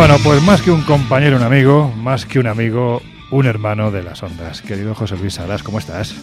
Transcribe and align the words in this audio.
Bueno, 0.00 0.16
pues 0.24 0.42
más 0.42 0.62
que 0.62 0.70
un 0.70 0.80
compañero, 0.80 1.36
un 1.36 1.42
amigo, 1.42 1.92
más 1.94 2.24
que 2.24 2.38
un 2.38 2.46
amigo, 2.46 3.02
un 3.30 3.44
hermano 3.44 3.90
de 3.90 4.02
las 4.02 4.22
ondas. 4.22 4.62
Querido 4.62 4.94
José 4.94 5.14
Luis 5.18 5.34
Salas, 5.34 5.62
¿cómo 5.62 5.78
estás? 5.78 6.14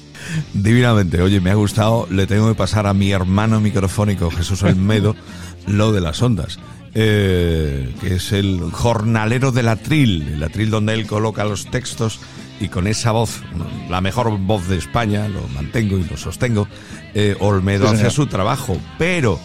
Divinamente, 0.55 1.21
oye, 1.21 1.39
me 1.41 1.52
ha 1.52 1.54
gustado, 1.54 2.08
le 2.09 2.26
tengo 2.26 2.48
que 2.48 2.55
pasar 2.55 2.88
a 2.88 2.95
mi 2.95 3.12
hermano 3.12 3.62
microfónico 3.62 4.32
Jesús 4.32 4.63
Almedo 4.63 5.16
lo 5.68 5.91
de 5.91 6.02
las 6.02 6.23
ondas. 6.23 6.58
Eh, 6.95 7.94
que 8.02 8.16
es 8.16 8.32
el 8.32 8.62
jornalero 8.71 9.52
del 9.52 9.68
atril, 9.68 10.28
el 10.28 10.41
atril 10.41 10.72
donde 10.72 10.95
él 10.95 11.05
coloca 11.05 11.45
los 11.45 11.70
textos 11.70 12.20
y 12.59 12.70
con 12.70 12.88
esa 12.88 13.12
voz, 13.12 13.44
la 13.91 14.02
mejor 14.02 14.36
voz 14.39 14.67
de 14.67 14.78
España, 14.78 15.28
lo 15.28 15.48
mantengo 15.50 16.00
y 16.00 16.03
lo 16.03 16.17
sostengo, 16.17 16.67
eh, 17.14 17.36
Olmedo 17.39 17.88
hace 17.88 18.09
su 18.09 18.25
trabajo, 18.25 18.75
pero 18.98 19.39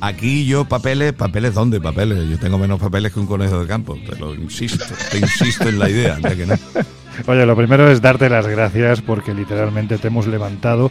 aquí 0.00 0.46
yo 0.46 0.64
papeles, 0.64 1.12
papeles 1.12 1.54
dónde 1.54 1.80
papeles, 1.80 2.28
yo 2.28 2.38
tengo 2.38 2.58
menos 2.58 2.80
papeles 2.80 3.12
que 3.12 3.20
un 3.20 3.26
conejo 3.26 3.60
de 3.60 3.66
campo, 3.66 3.96
te 4.08 4.16
lo 4.18 4.34
insisto, 4.34 4.84
te 5.10 5.18
insisto 5.18 5.68
en 5.68 5.78
la 5.78 5.90
idea, 5.90 6.16
de 6.16 6.36
que 6.36 6.46
no. 6.46 6.54
Oye, 7.26 7.46
lo 7.46 7.56
primero 7.56 7.90
es 7.90 8.02
darte 8.02 8.28
las 8.28 8.46
gracias 8.46 9.00
porque 9.00 9.34
literalmente 9.34 9.98
te 9.98 10.08
hemos 10.08 10.26
levantado 10.26 10.90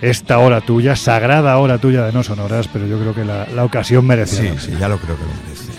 esta 0.00 0.38
hora 0.38 0.60
tuya, 0.60 0.96
sagrada 0.96 1.56
hora 1.58 1.78
tuya 1.78 2.04
de 2.04 2.12
no 2.12 2.22
sonoras, 2.22 2.68
pero 2.68 2.86
yo 2.86 2.98
creo 2.98 3.14
que 3.14 3.24
la, 3.24 3.64
ocasión 3.64 4.06
merece. 4.06 4.52
Sí, 4.52 4.70
sí, 4.70 4.76
ya 4.78 4.88
lo 4.88 4.98
creo 4.98 5.16
que 5.16 5.22
lo 5.22 5.30
merece. 5.44 5.70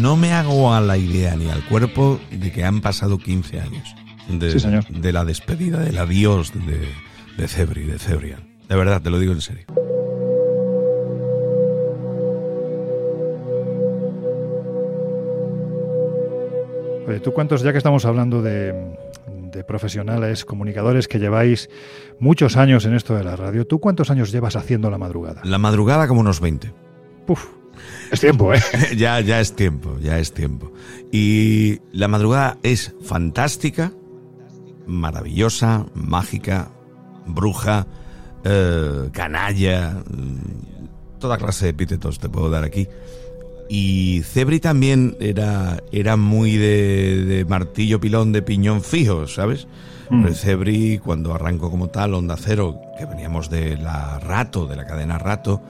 No 0.00 0.16
me 0.16 0.32
hago 0.32 0.74
a 0.74 0.80
la 0.80 0.96
idea 0.96 1.36
ni 1.36 1.48
al 1.50 1.62
cuerpo 1.64 2.20
de 2.30 2.50
que 2.50 2.64
han 2.64 2.80
pasado 2.80 3.18
15 3.18 3.60
años 3.60 3.94
de, 4.28 4.82
de 4.88 5.12
la 5.12 5.24
despedida, 5.24 5.78
del 5.78 5.98
adiós 5.98 6.52
de, 6.52 6.88
de 7.36 7.48
Cebri, 7.48 7.84
de 7.84 7.98
Cebrian. 7.98 8.40
De 8.68 8.76
verdad, 8.76 9.00
te 9.02 9.10
lo 9.10 9.18
digo 9.18 9.32
en 9.32 9.40
serio. 9.40 9.66
Oye, 17.06 17.20
¿tú 17.20 17.32
cuántos, 17.32 17.62
ya 17.62 17.72
que 17.72 17.78
estamos 17.78 18.04
hablando 18.04 18.42
de, 18.42 18.96
de 19.56 19.64
profesionales, 19.64 20.44
comunicadores 20.44 21.08
que 21.08 21.18
lleváis 21.18 21.70
muchos 22.18 22.56
años 22.56 22.84
en 22.84 22.94
esto 22.94 23.14
de 23.14 23.24
la 23.24 23.36
radio. 23.36 23.66
¿Tú 23.66 23.80
cuántos 23.80 24.10
años 24.10 24.30
llevas 24.30 24.56
haciendo 24.56 24.90
la 24.90 24.98
madrugada? 24.98 25.40
La 25.44 25.58
madrugada 25.58 26.06
como 26.06 26.20
unos 26.20 26.40
20. 26.40 26.72
Puf. 27.26 27.46
Es 28.10 28.20
tiempo, 28.20 28.54
¿eh? 28.54 28.60
ya, 28.96 29.20
ya 29.20 29.40
es 29.40 29.54
tiempo, 29.54 29.98
ya 30.00 30.18
es 30.18 30.32
tiempo. 30.32 30.72
Y 31.12 31.80
la 31.92 32.08
madrugada 32.08 32.58
es 32.62 32.94
fantástica, 33.02 33.92
maravillosa, 34.86 35.86
mágica, 35.94 36.70
bruja, 37.26 37.86
eh, 38.44 39.10
canalla, 39.12 40.02
mm, 40.08 41.18
toda 41.18 41.36
clase 41.36 41.66
de 41.66 41.70
epítetos 41.70 42.18
te 42.18 42.28
puedo 42.28 42.50
dar 42.50 42.64
aquí. 42.64 42.88
Y 43.68 44.22
Cebri 44.22 44.60
también 44.60 45.16
era, 45.20 45.82
era 45.90 46.16
muy 46.16 46.56
de, 46.56 47.44
martillo 47.48 48.00
pilón 48.00 48.32
de 48.32 48.42
piñón 48.42 48.82
fijo, 48.82 49.26
¿sabes? 49.26 49.66
Mm. 50.10 50.28
Cebri, 50.28 50.98
cuando 50.98 51.34
arrancó 51.34 51.70
como 51.70 51.88
tal, 51.88 52.14
Onda 52.14 52.36
Cero, 52.38 52.80
que 52.96 53.06
veníamos 53.06 53.50
de 53.50 53.76
la 53.76 54.20
Rato, 54.20 54.66
de 54.66 54.76
la 54.76 54.86
cadena 54.86 55.18
Rato, 55.18 55.62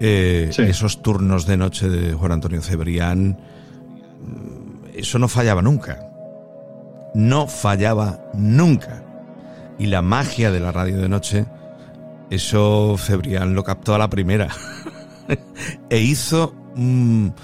eh, 0.00 0.50
esos 0.56 1.02
turnos 1.02 1.46
de 1.46 1.56
noche 1.56 1.88
de 1.88 2.12
Juan 2.12 2.32
Antonio 2.32 2.60
Cebrián, 2.60 3.38
mm, 4.20 4.98
eso 4.98 5.18
no 5.18 5.28
fallaba 5.28 5.62
nunca. 5.62 6.06
No 7.14 7.46
fallaba 7.46 8.20
nunca. 8.34 9.02
Y 9.78 9.86
la 9.86 10.02
magia 10.02 10.50
de 10.50 10.60
la 10.60 10.72
radio 10.72 10.98
de 10.98 11.08
noche, 11.08 11.46
eso 12.28 12.96
Cebrián 12.98 13.54
lo 13.54 13.64
captó 13.64 13.94
a 13.94 13.98
la 13.98 14.10
primera. 14.10 14.48
e 15.90 16.00
hizo 16.00 16.54
un, 16.76 17.34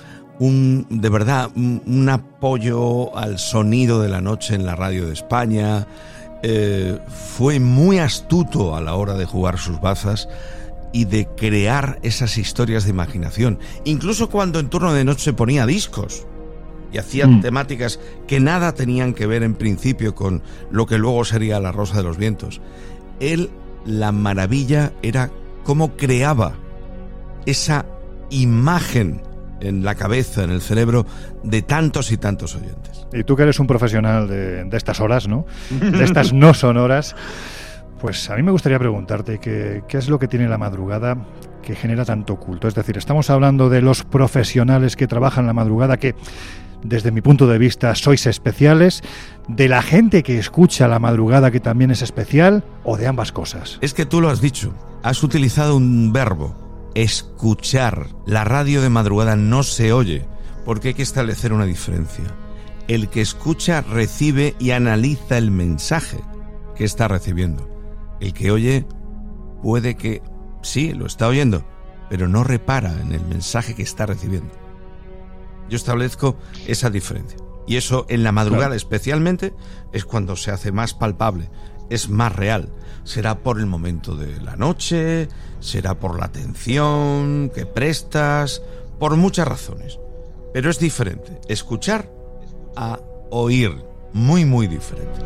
de 0.91 1.09
verdad, 1.09 1.51
un, 1.55 2.09
apoyo 2.09 3.17
al 3.17 3.39
sonido 3.39 4.01
de 4.01 4.09
la 4.09 4.21
noche 4.21 4.55
en 4.55 4.67
la 4.67 4.77
radio 4.77 5.07
de 5.07 5.13
España. 5.13 5.87
Eh, 6.43 6.99
fue 7.09 7.59
muy 7.61 7.99
astuto 7.99 8.77
a 8.77 8.81
la 8.81 8.95
hora 8.95 9.15
de 9.15 9.25
jugar 9.25 9.59
sus 9.59 9.81
bazas 9.81 10.29
y 10.93 11.05
de 11.05 11.27
crear 11.27 11.99
esas 12.03 12.39
historias 12.39 12.85
de 12.85 12.91
imaginación. 12.91 13.59
Incluso 13.85 14.31
cuando 14.31 14.61
en 14.61 14.69
turno 14.69 14.93
de 14.93 15.05
noche 15.05 15.33
ponía 15.33 15.67
discos 15.67 16.27
y 16.93 16.99
hacía 16.99 17.27
mm. 17.27 17.41
temáticas 17.41 18.01
que 18.27 18.41
nada 18.41 18.73
tenían 18.73 19.13
que 19.13 19.27
ver 19.27 19.43
en 19.43 19.55
principio 19.55 20.15
con 20.15 20.43
lo 20.71 20.87
que 20.87 20.99
luego 20.99 21.25
sería 21.25 21.61
La 21.61 21.73
Rosa 21.73 21.97
de 21.97 22.03
los 22.03 22.17
Vientos. 22.17 22.61
Él, 23.21 23.51
la 23.85 24.13
maravilla 24.13 24.93
era 25.03 25.31
cómo 25.65 25.97
creaba 25.97 26.55
esa 27.45 27.87
imagen 28.31 29.23
en 29.61 29.85
la 29.85 29.95
cabeza, 29.95 30.45
en 30.45 30.51
el 30.51 30.61
cerebro 30.61 31.07
de 31.43 31.63
tantos 31.63 32.13
y 32.13 32.17
tantos 32.17 32.55
oyentes. 32.57 33.07
Y 33.13 33.25
tú 33.25 33.37
que 33.37 33.45
eres 33.45 33.59
un 33.59 33.67
profesional 33.67 34.29
de, 34.29 34.69
estas 34.73 35.01
horas, 35.01 35.29
¿no? 35.29 35.47
De 35.71 36.05
estas 36.05 36.33
no 36.33 36.55
sonoras, 36.55 37.17
pues 38.01 38.29
a 38.31 38.37
mí 38.37 38.43
me 38.43 38.51
gustaría 38.51 38.79
preguntarte 38.79 39.39
qué, 39.39 39.83
qué 39.89 39.99
es 39.99 40.09
lo 40.09 40.19
que 40.19 40.29
tiene 40.29 40.49
la 40.49 40.59
madrugada 40.59 41.17
que 41.63 41.75
genera 41.75 42.05
tanto 42.05 42.37
culto. 42.37 42.69
Es 42.69 42.75
decir, 42.75 42.97
estamos 42.97 43.31
hablando 43.31 43.69
de 43.69 43.83
los 43.83 44.05
profesionales 44.05 44.95
que 44.95 45.07
trabajan 45.07 45.47
la 45.47 45.53
madrugada, 45.53 45.97
que 45.97 46.15
desde 46.85 47.11
mi 47.11 47.21
punto 47.21 47.47
de 47.49 47.59
vista 47.59 47.95
sois 47.95 48.27
especiales, 48.27 49.03
de 49.49 49.69
la 49.69 49.83
gente 49.83 50.23
que 50.23 50.39
escucha 50.39 50.87
la 50.87 50.99
madrugada 50.99 51.51
que 51.51 51.61
también 51.61 51.91
es 51.91 52.03
especial, 52.03 52.63
o 52.85 52.97
de 52.97 53.07
ambas 53.07 53.33
cosas. 53.33 53.79
Es 53.81 53.95
que 53.95 54.07
tú 54.07 54.21
lo 54.21 54.29
has 54.29 54.41
dicho, 54.41 54.73
has 55.03 55.23
utilizado 55.23 55.77
un 55.77 56.13
verbo 56.13 56.66
escuchar. 56.97 58.09
La 58.25 58.45
radio 58.45 58.81
de 58.81 58.89
madrugada 58.89 59.37
no 59.37 59.63
se 59.63 59.93
oye, 59.93 60.27
porque 60.65 60.89
hay 60.89 60.95
que 60.95 61.03
establecer 61.03 61.53
una 61.53 61.67
diferencia. 61.67 62.25
El 62.89 63.11
que 63.11 63.21
escucha 63.21 63.83
recibe 63.83 64.57
y 64.59 64.71
analiza 64.71 65.37
el 65.37 65.51
mensaje 65.51 66.19
que 66.75 66.85
está 66.85 67.07
recibiendo. 67.07 67.69
El 68.21 68.33
que 68.33 68.51
oye 68.51 68.87
puede 69.63 69.97
que 69.97 70.23
sí, 70.63 70.95
lo 70.95 71.07
está 71.07 71.29
oyendo, 71.29 71.67
pero 72.09 72.29
no 72.29 72.45
repara 72.45 72.99
en 73.03 73.13
el 73.13 73.25
mensaje 73.27 73.75
que 73.75 73.83
está 73.83 74.07
recibiendo. 74.07 74.55
Yo 75.69 75.77
establezco 75.77 76.39
esa 76.67 76.89
diferencia. 76.89 77.39
Y 77.67 77.77
eso 77.77 78.07
en 78.09 78.23
la 78.23 78.33
madrugada 78.33 78.75
especialmente 78.75 79.53
es 79.93 80.05
cuando 80.05 80.37
se 80.37 80.51
hace 80.51 80.73
más 80.73 80.95
palpable, 80.95 81.51
es 81.91 82.09
más 82.09 82.35
real. 82.35 82.73
Será 83.07 83.39
por 83.39 83.61
el 83.61 83.67
momento 83.67 84.17
de 84.17 84.41
la 84.41 84.57
noche, 84.57 85.29
será 85.61 85.95
por 85.95 86.19
la 86.19 86.27
atención 86.27 87.53
que 87.55 87.65
prestas, 87.65 88.63
por 88.99 89.17
muchas 89.17 89.47
razones. 89.47 90.01
Pero 90.53 90.71
es 90.71 90.81
diferente 90.81 91.41
escuchar 91.49 92.11
a 92.75 92.99
oír, 93.31 93.73
muy, 94.13 94.45
muy 94.45 94.67
diferente. 94.67 95.21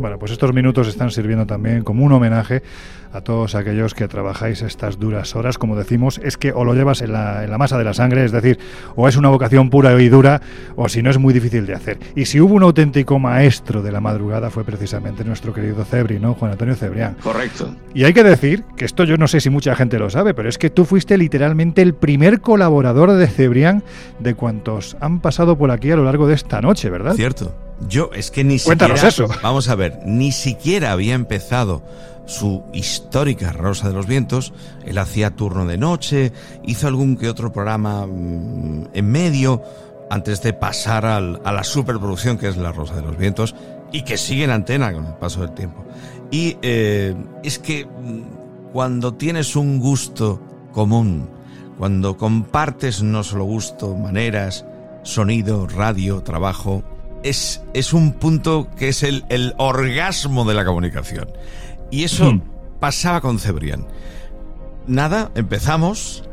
Bueno, 0.00 0.18
pues 0.18 0.32
estos 0.32 0.54
minutos 0.54 0.88
están 0.88 1.10
sirviendo 1.10 1.46
también 1.46 1.84
como 1.84 2.06
un 2.06 2.12
homenaje 2.12 2.62
a 3.12 3.20
todos 3.20 3.54
aquellos 3.54 3.94
que 3.94 4.08
trabajáis 4.08 4.62
estas 4.62 4.98
duras 4.98 5.34
horas. 5.36 5.58
Como 5.58 5.76
decimos, 5.76 6.20
es 6.22 6.36
que 6.36 6.52
o 6.52 6.64
lo 6.64 6.74
llevas 6.74 7.02
en 7.02 7.12
la, 7.12 7.44
en 7.44 7.50
la 7.50 7.58
masa 7.58 7.78
de 7.78 7.84
la 7.84 7.94
sangre, 7.94 8.24
es 8.24 8.32
decir, 8.32 8.58
o 8.96 9.08
es 9.08 9.16
una 9.16 9.28
vocación 9.28 9.70
pura 9.70 10.00
y 10.00 10.08
dura, 10.08 10.40
o 10.76 10.88
si 10.88 11.02
no 11.02 11.10
es 11.10 11.18
muy 11.18 11.32
difícil 11.34 11.66
de 11.66 11.74
hacer. 11.74 11.98
Y 12.14 12.26
si 12.26 12.40
hubo 12.40 12.54
un 12.54 12.62
auténtico 12.62 13.18
maestro 13.18 13.82
de 13.82 13.92
la 13.92 14.00
madrugada 14.00 14.50
fue 14.50 14.64
precisamente 14.64 15.24
nuestro 15.24 15.52
querido 15.52 15.84
Cebri, 15.84 16.18
¿no? 16.18 16.34
Juan 16.34 16.52
Antonio 16.52 16.74
Cebrián. 16.74 17.16
Correcto. 17.22 17.74
Y 17.94 18.04
hay 18.04 18.12
que 18.12 18.24
decir, 18.24 18.64
que 18.76 18.84
esto 18.84 19.04
yo 19.04 19.16
no 19.16 19.28
sé 19.28 19.40
si 19.40 19.50
mucha 19.50 19.74
gente 19.74 19.98
lo 19.98 20.10
sabe, 20.10 20.34
pero 20.34 20.48
es 20.48 20.58
que 20.58 20.70
tú 20.70 20.84
fuiste 20.84 21.16
literalmente 21.18 21.82
el 21.82 21.94
primer 21.94 22.40
colaborador 22.40 23.12
de 23.12 23.26
Cebrián 23.26 23.82
de 24.18 24.34
cuantos 24.34 24.96
han 25.00 25.20
pasado 25.20 25.56
por 25.56 25.70
aquí 25.70 25.90
a 25.90 25.96
lo 25.96 26.04
largo 26.04 26.26
de 26.26 26.34
esta 26.34 26.60
noche, 26.60 26.90
¿verdad? 26.90 27.14
Cierto. 27.14 27.54
Yo 27.88 28.10
es 28.12 28.30
que 28.30 28.42
ni 28.42 28.58
Cuéntanos 28.58 29.00
siquiera. 29.00 29.26
eso. 29.30 29.40
Vamos 29.42 29.68
a 29.68 29.76
ver, 29.76 29.98
ni 30.04 30.32
siquiera 30.32 30.90
había 30.92 31.14
empezado 31.14 31.82
su 32.28 32.62
histórica 32.74 33.52
Rosa 33.52 33.88
de 33.88 33.94
los 33.94 34.06
Vientos. 34.06 34.52
Él 34.84 34.98
hacía 34.98 35.30
turno 35.30 35.66
de 35.66 35.78
noche, 35.78 36.32
hizo 36.62 36.86
algún 36.86 37.16
que 37.16 37.28
otro 37.28 37.52
programa 37.52 38.06
mm, 38.06 38.90
en 38.92 39.10
medio 39.10 39.62
antes 40.10 40.42
de 40.42 40.52
pasar 40.52 41.06
a 41.06 41.20
la 41.20 41.64
superproducción 41.64 42.38
que 42.38 42.48
es 42.48 42.56
La 42.56 42.72
Rosa 42.72 42.94
de 42.96 43.02
los 43.02 43.16
Vientos 43.16 43.54
y 43.92 44.02
que 44.02 44.16
sigue 44.16 44.44
en 44.44 44.50
antena 44.50 44.92
con 44.92 45.06
el 45.06 45.14
paso 45.14 45.40
del 45.40 45.54
tiempo. 45.54 45.84
Y 46.30 46.56
eh, 46.62 47.14
es 47.42 47.58
que 47.58 47.86
mm, 47.86 48.72
cuando 48.72 49.14
tienes 49.14 49.56
un 49.56 49.78
gusto 49.80 50.40
común, 50.72 51.30
cuando 51.78 52.16
compartes 52.16 53.02
no 53.02 53.24
solo 53.24 53.44
gusto, 53.44 53.96
maneras, 53.96 54.66
sonido, 55.02 55.66
radio, 55.66 56.22
trabajo, 56.22 56.82
es, 57.22 57.62
es 57.72 57.92
un 57.92 58.12
punto 58.12 58.68
que 58.76 58.88
es 58.88 59.02
el, 59.02 59.24
el 59.30 59.54
orgasmo 59.56 60.44
de 60.44 60.54
la 60.54 60.64
comunicación. 60.64 61.28
Y 61.90 62.04
eso 62.04 62.32
hmm. 62.32 62.42
pasaba 62.80 63.20
con 63.20 63.38
Cebrián. 63.38 63.86
Nada, 64.86 65.30
empezamos. 65.34 66.24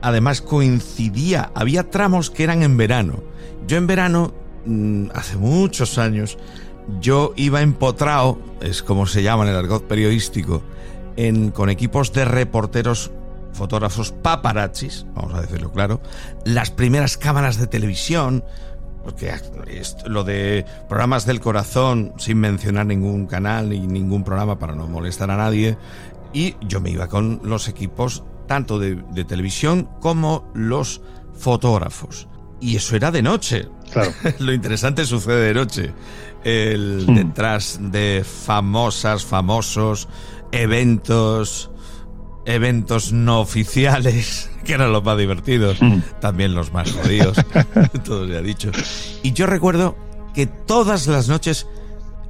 Además 0.00 0.40
coincidía, 0.40 1.50
había 1.54 1.90
tramos 1.90 2.30
que 2.30 2.44
eran 2.44 2.62
en 2.62 2.76
verano. 2.76 3.22
Yo 3.66 3.76
en 3.76 3.86
verano, 3.86 4.32
mm, 4.64 5.08
hace 5.12 5.36
muchos 5.36 5.98
años, 5.98 6.38
yo 7.00 7.32
iba 7.36 7.62
empotrado, 7.62 8.38
es 8.60 8.82
como 8.82 9.06
se 9.06 9.22
llama 9.22 9.44
en 9.44 9.50
el 9.50 9.56
argot 9.56 9.86
periodístico, 9.86 10.62
en, 11.16 11.50
con 11.50 11.68
equipos 11.68 12.12
de 12.12 12.24
reporteros 12.24 13.10
fotógrafos 13.52 14.12
paparazzis, 14.12 15.04
vamos 15.14 15.34
a 15.34 15.40
decirlo 15.40 15.72
claro, 15.72 16.00
las 16.44 16.70
primeras 16.70 17.18
cámaras 17.18 17.58
de 17.58 17.66
televisión, 17.66 18.44
porque 19.08 19.32
lo 20.04 20.22
de 20.22 20.66
programas 20.86 21.24
del 21.24 21.40
corazón, 21.40 22.12
sin 22.18 22.40
mencionar 22.40 22.84
ningún 22.84 23.26
canal 23.26 23.70
ni 23.70 23.86
ningún 23.86 24.22
programa 24.22 24.58
para 24.58 24.74
no 24.74 24.86
molestar 24.86 25.30
a 25.30 25.36
nadie, 25.38 25.78
y 26.34 26.56
yo 26.60 26.78
me 26.82 26.90
iba 26.90 27.08
con 27.08 27.40
los 27.42 27.68
equipos 27.68 28.22
tanto 28.46 28.78
de, 28.78 28.96
televisión 29.24 29.88
como 30.00 30.50
los 30.52 31.00
fotógrafos. 31.32 32.28
Y 32.60 32.76
eso 32.76 32.96
era 32.96 33.10
de 33.10 33.22
noche. 33.22 33.66
Claro. 33.90 34.12
lo 34.40 34.52
interesante 34.52 35.06
sucede 35.06 35.46
de 35.46 35.54
noche. 35.54 35.94
El 36.44 37.06
hmm. 37.08 37.14
detrás 37.14 37.78
de 37.80 38.22
famosas, 38.24 39.24
famosos 39.24 40.06
eventos, 40.52 41.70
eventos 42.48 43.12
no 43.12 43.40
oficiales, 43.40 44.50
que 44.64 44.72
eran 44.72 44.92
los 44.92 45.04
más 45.04 45.18
divertidos, 45.18 45.80
mm. 45.80 45.98
también 46.20 46.54
los 46.54 46.72
más 46.72 46.90
jodidos, 46.90 47.36
todo 48.04 48.26
se 48.26 48.36
ha 48.36 48.42
dicho. 48.42 48.70
Y 49.22 49.32
yo 49.32 49.46
recuerdo 49.46 49.96
que 50.34 50.46
todas 50.46 51.06
las 51.06 51.28
noches 51.28 51.66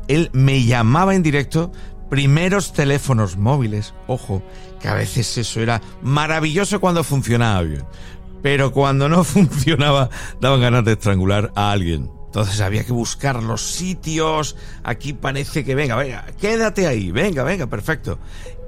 él 0.08 0.30
me 0.32 0.64
llamaba 0.64 1.14
en 1.14 1.22
directo, 1.22 1.70
primeros 2.10 2.72
teléfonos 2.72 3.36
móviles, 3.36 3.94
ojo, 4.06 4.42
que 4.80 4.88
a 4.88 4.94
veces 4.94 5.38
eso 5.38 5.60
era 5.60 5.80
maravilloso 6.02 6.80
cuando 6.80 7.04
funcionaba 7.04 7.62
bien, 7.62 7.84
pero 8.42 8.72
cuando 8.72 9.08
no 9.08 9.22
funcionaba 9.24 10.10
daban 10.40 10.60
ganas 10.60 10.84
de 10.84 10.92
estrangular 10.92 11.52
a 11.54 11.70
alguien. 11.70 12.10
Entonces 12.26 12.60
había 12.60 12.84
que 12.84 12.92
buscar 12.92 13.42
los 13.42 13.62
sitios. 13.62 14.54
Aquí 14.84 15.14
parece 15.14 15.64
que 15.64 15.74
venga, 15.74 15.96
venga, 15.96 16.26
quédate 16.38 16.86
ahí, 16.86 17.10
venga, 17.10 17.42
venga, 17.42 17.66
perfecto 17.68 18.18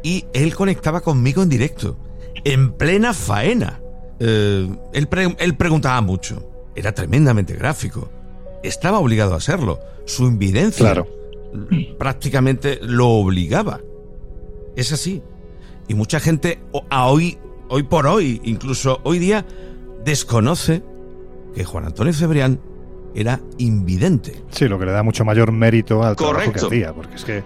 y 0.03 0.25
él 0.33 0.55
conectaba 0.55 1.01
conmigo 1.01 1.43
en 1.43 1.49
directo, 1.49 1.97
en 2.45 2.73
plena 2.73 3.13
faena. 3.15 3.81
Eh, 4.19 4.69
él, 4.93 5.09
él 5.39 5.57
preguntaba 5.57 6.01
mucho, 6.01 6.51
era 6.75 6.93
tremendamente 6.93 7.55
gráfico, 7.55 8.11
estaba 8.63 8.99
obligado 8.99 9.35
a 9.35 9.39
hacerlo, 9.39 9.81
su 10.05 10.27
invidencia 10.27 11.05
prácticamente 11.99 12.79
lo 12.83 13.09
obligaba. 13.09 13.81
Es 14.77 14.93
así. 14.93 15.23
Y 15.89 15.95
mucha 15.95 16.21
gente 16.21 16.61
a 16.91 17.07
hoy, 17.07 17.39
hoy 17.69 17.83
por 17.83 18.07
hoy, 18.07 18.41
incluso 18.45 19.01
hoy 19.03 19.19
día, 19.19 19.45
desconoce 20.05 20.83
que 21.55 21.65
Juan 21.65 21.87
Antonio 21.87 22.13
Cebrián 22.13 22.61
era 23.15 23.41
invidente. 23.59 24.41
Sí, 24.51 24.69
lo 24.69 24.79
que 24.79 24.87
le 24.87 24.93
da 24.93 25.03
mucho 25.03 25.25
mayor 25.25 25.51
mérito 25.51 26.05
al 26.05 26.15
trabajo 26.15 26.53
que 26.53 26.61
hacía, 26.61 26.93
porque 26.93 27.17
es 27.17 27.25
que 27.25 27.43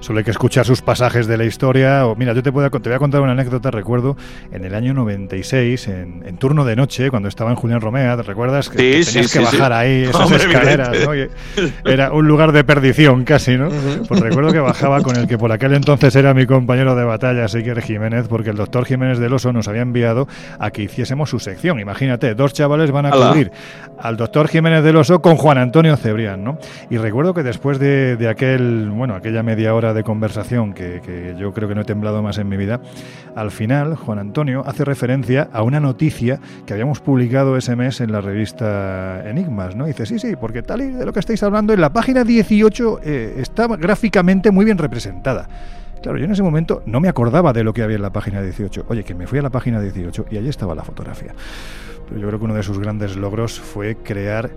Solo 0.00 0.18
hay 0.18 0.24
que 0.24 0.30
escuchar 0.30 0.64
sus 0.64 0.82
pasajes 0.82 1.26
de 1.26 1.36
la 1.36 1.44
historia. 1.44 2.06
O, 2.06 2.16
mira, 2.16 2.32
yo 2.32 2.42
te, 2.42 2.52
puedo, 2.52 2.70
te 2.70 2.88
voy 2.88 2.96
a 2.96 2.98
contar 2.98 3.20
una 3.20 3.32
anécdota, 3.32 3.70
recuerdo, 3.70 4.16
en 4.52 4.64
el 4.64 4.74
año 4.74 4.94
96, 4.94 5.88
en, 5.88 6.36
turno 6.38 6.64
de 6.64 6.76
noche, 6.76 7.10
cuando 7.10 7.28
estaba 7.28 7.50
en 7.50 7.56
Julián 7.56 7.80
Romea, 7.80 8.16
¿te 8.16 8.22
recuerdas? 8.22 8.68
Que, 8.68 8.76
tenías 8.76 9.32
que 9.32 9.40
bajar 9.40 9.72
ahí 9.72 10.02
esas 10.08 10.30
escaleras, 10.30 10.90
¿no? 11.04 11.12
era 11.90 12.12
un 12.12 12.28
lugar 12.28 12.52
de 12.52 12.64
perdición 12.64 13.24
casi, 13.24 13.56
¿no? 13.56 13.68
Pues 14.06 14.20
recuerdo 14.20 14.52
que 14.52 14.60
bajaba 14.60 15.02
con 15.02 15.16
el 15.16 15.26
que 15.26 15.38
por 15.38 15.50
aquel 15.52 15.74
entonces 15.74 16.14
era 16.14 16.34
mi 16.34 16.46
compañero 16.46 16.94
de 16.94 17.04
batalla, 17.04 17.48
Siquier 17.48 17.80
Jiménez, 17.82 18.26
porque 18.28 18.50
el 18.50 18.56
doctor 18.56 18.84
Jiménez 18.84 19.18
del 19.18 19.32
Oso 19.32 19.52
nos 19.52 19.68
había 19.68 19.82
enviado 19.82 20.28
a 20.58 20.70
que 20.70 20.82
hiciésemos 20.82 21.30
su 21.30 21.38
sección. 21.38 21.80
Imagínate, 21.80 22.34
dos 22.34 22.52
chavales 22.52 22.90
van 22.90 23.06
a 23.06 23.10
cubrir 23.10 23.50
al 23.98 24.16
doctor 24.16 24.48
Jiménez 24.48 24.84
del 24.84 24.96
Oso 24.96 25.22
con 25.22 25.36
Juan 25.36 25.58
Antonio 25.58 25.96
Cebrián, 25.96 26.44
¿no? 26.44 26.58
Y 26.90 26.98
recuerdo 26.98 27.34
que 27.34 27.42
después 27.42 27.78
de, 27.78 28.16
de 28.16 28.28
aquel, 28.28 28.90
bueno, 28.90 29.14
aquella 29.14 29.42
media 29.42 29.74
hora 29.74 29.85
de 29.94 30.04
conversación 30.04 30.72
que, 30.72 31.34
yo 31.38 31.52
creo 31.52 31.68
que 31.68 31.74
no 31.74 31.82
he 31.82 31.84
temblado 31.84 32.22
más 32.22 32.38
en 32.38 32.48
mi 32.48 32.56
vida, 32.56 32.80
al 33.34 33.50
final 33.50 33.96
Juan 33.96 34.18
Antonio 34.18 34.62
hace 34.66 34.84
referencia 34.84 35.48
a 35.52 35.62
una 35.62 35.80
noticia 35.80 36.40
que 36.66 36.72
habíamos 36.72 37.00
publicado 37.00 37.56
ese 37.56 37.76
mes 37.76 38.00
en 38.00 38.12
la 38.12 38.20
revista 38.20 39.28
Enigmas, 39.28 39.76
¿no? 39.76 39.86
dice, 39.86 40.06
sí, 40.06 40.18
sí, 40.18 40.34
porque 40.36 40.62
tal 40.62 40.82
y 40.82 40.90
de 40.90 41.04
lo 41.04 41.12
que 41.12 41.20
estáis 41.20 41.42
hablando, 41.42 41.72
en 41.72 41.80
la 41.80 41.92
página 41.92 42.24
18 42.24 43.00
eh, 43.02 43.34
está 43.38 43.66
gráficamente 43.68 44.50
muy 44.50 44.64
bien 44.64 44.78
representada. 44.78 45.48
Claro, 46.02 46.18
yo 46.18 46.24
en 46.26 46.30
ese 46.30 46.42
momento 46.42 46.82
no 46.86 47.00
me 47.00 47.08
acordaba 47.08 47.52
de 47.52 47.64
lo 47.64 47.72
que 47.72 47.82
había 47.82 47.96
en 47.96 48.02
la 48.02 48.10
página 48.10 48.40
18. 48.40 48.86
Oye, 48.88 49.02
que 49.02 49.14
me 49.14 49.26
fui 49.26 49.38
a 49.38 49.42
la 49.42 49.50
página 49.50 49.80
18 49.80 50.26
y 50.30 50.36
allí 50.36 50.48
estaba 50.48 50.74
la 50.74 50.84
fotografía. 50.84 51.34
Pero 52.08 52.20
yo 52.20 52.28
creo 52.28 52.38
que 52.38 52.44
uno 52.44 52.54
de 52.54 52.62
sus 52.62 52.78
grandes 52.78 53.16
logros 53.16 53.58
fue 53.58 53.96
crear 53.96 54.50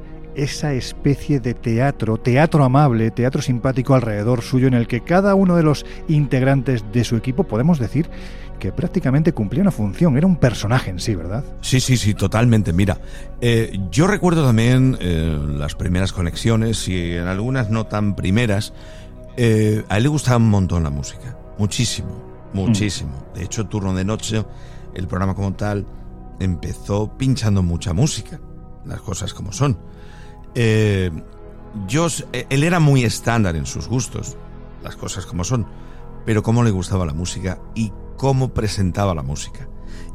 esa 0.43 0.73
especie 0.73 1.39
de 1.39 1.53
teatro, 1.53 2.17
teatro 2.17 2.63
amable, 2.63 3.11
teatro 3.11 3.41
simpático 3.41 3.93
alrededor 3.93 4.41
suyo 4.41 4.67
en 4.67 4.73
el 4.73 4.87
que 4.87 5.01
cada 5.01 5.35
uno 5.35 5.55
de 5.55 5.63
los 5.63 5.85
integrantes 6.07 6.83
de 6.91 7.03
su 7.03 7.15
equipo, 7.15 7.43
podemos 7.43 7.79
decir, 7.79 8.09
que 8.59 8.71
prácticamente 8.71 9.33
cumplía 9.33 9.61
una 9.61 9.71
función, 9.71 10.17
era 10.17 10.27
un 10.27 10.35
personaje 10.35 10.89
en 10.89 10.99
sí, 10.99 11.15
¿verdad? 11.15 11.43
Sí, 11.61 11.79
sí, 11.79 11.97
sí, 11.97 12.13
totalmente. 12.13 12.73
Mira, 12.73 12.99
eh, 13.41 13.79
yo 13.89 14.05
recuerdo 14.05 14.45
también 14.45 14.97
eh, 14.99 15.37
las 15.57 15.75
primeras 15.75 16.13
conexiones 16.13 16.87
y 16.87 17.13
en 17.13 17.27
algunas 17.27 17.69
no 17.69 17.87
tan 17.87 18.15
primeras, 18.15 18.73
eh, 19.37 19.83
a 19.89 19.97
él 19.97 20.03
le 20.03 20.09
gustaba 20.09 20.37
un 20.37 20.49
montón 20.49 20.83
la 20.83 20.89
música, 20.89 21.37
muchísimo, 21.57 22.49
muchísimo. 22.53 23.25
De 23.33 23.43
hecho, 23.43 23.65
Turno 23.67 23.93
de 23.95 24.03
Noche, 24.03 24.45
el 24.93 25.07
programa 25.07 25.33
como 25.35 25.53
tal, 25.53 25.85
empezó 26.39 27.17
pinchando 27.17 27.63
mucha 27.63 27.93
música, 27.93 28.39
las 28.85 29.01
cosas 29.01 29.33
como 29.33 29.53
son. 29.53 29.77
Eh, 30.55 31.11
yo, 31.87 32.07
eh, 32.33 32.45
él 32.49 32.63
era 32.63 32.79
muy 32.79 33.03
estándar 33.03 33.55
en 33.55 33.65
sus 33.65 33.87
gustos, 33.87 34.37
las 34.83 34.95
cosas 34.95 35.25
como 35.25 35.43
son, 35.43 35.67
pero 36.25 36.43
cómo 36.43 36.63
le 36.63 36.71
gustaba 36.71 37.05
la 37.05 37.13
música 37.13 37.59
y 37.75 37.91
cómo 38.17 38.53
presentaba 38.53 39.13
la 39.13 39.23
música. 39.23 39.67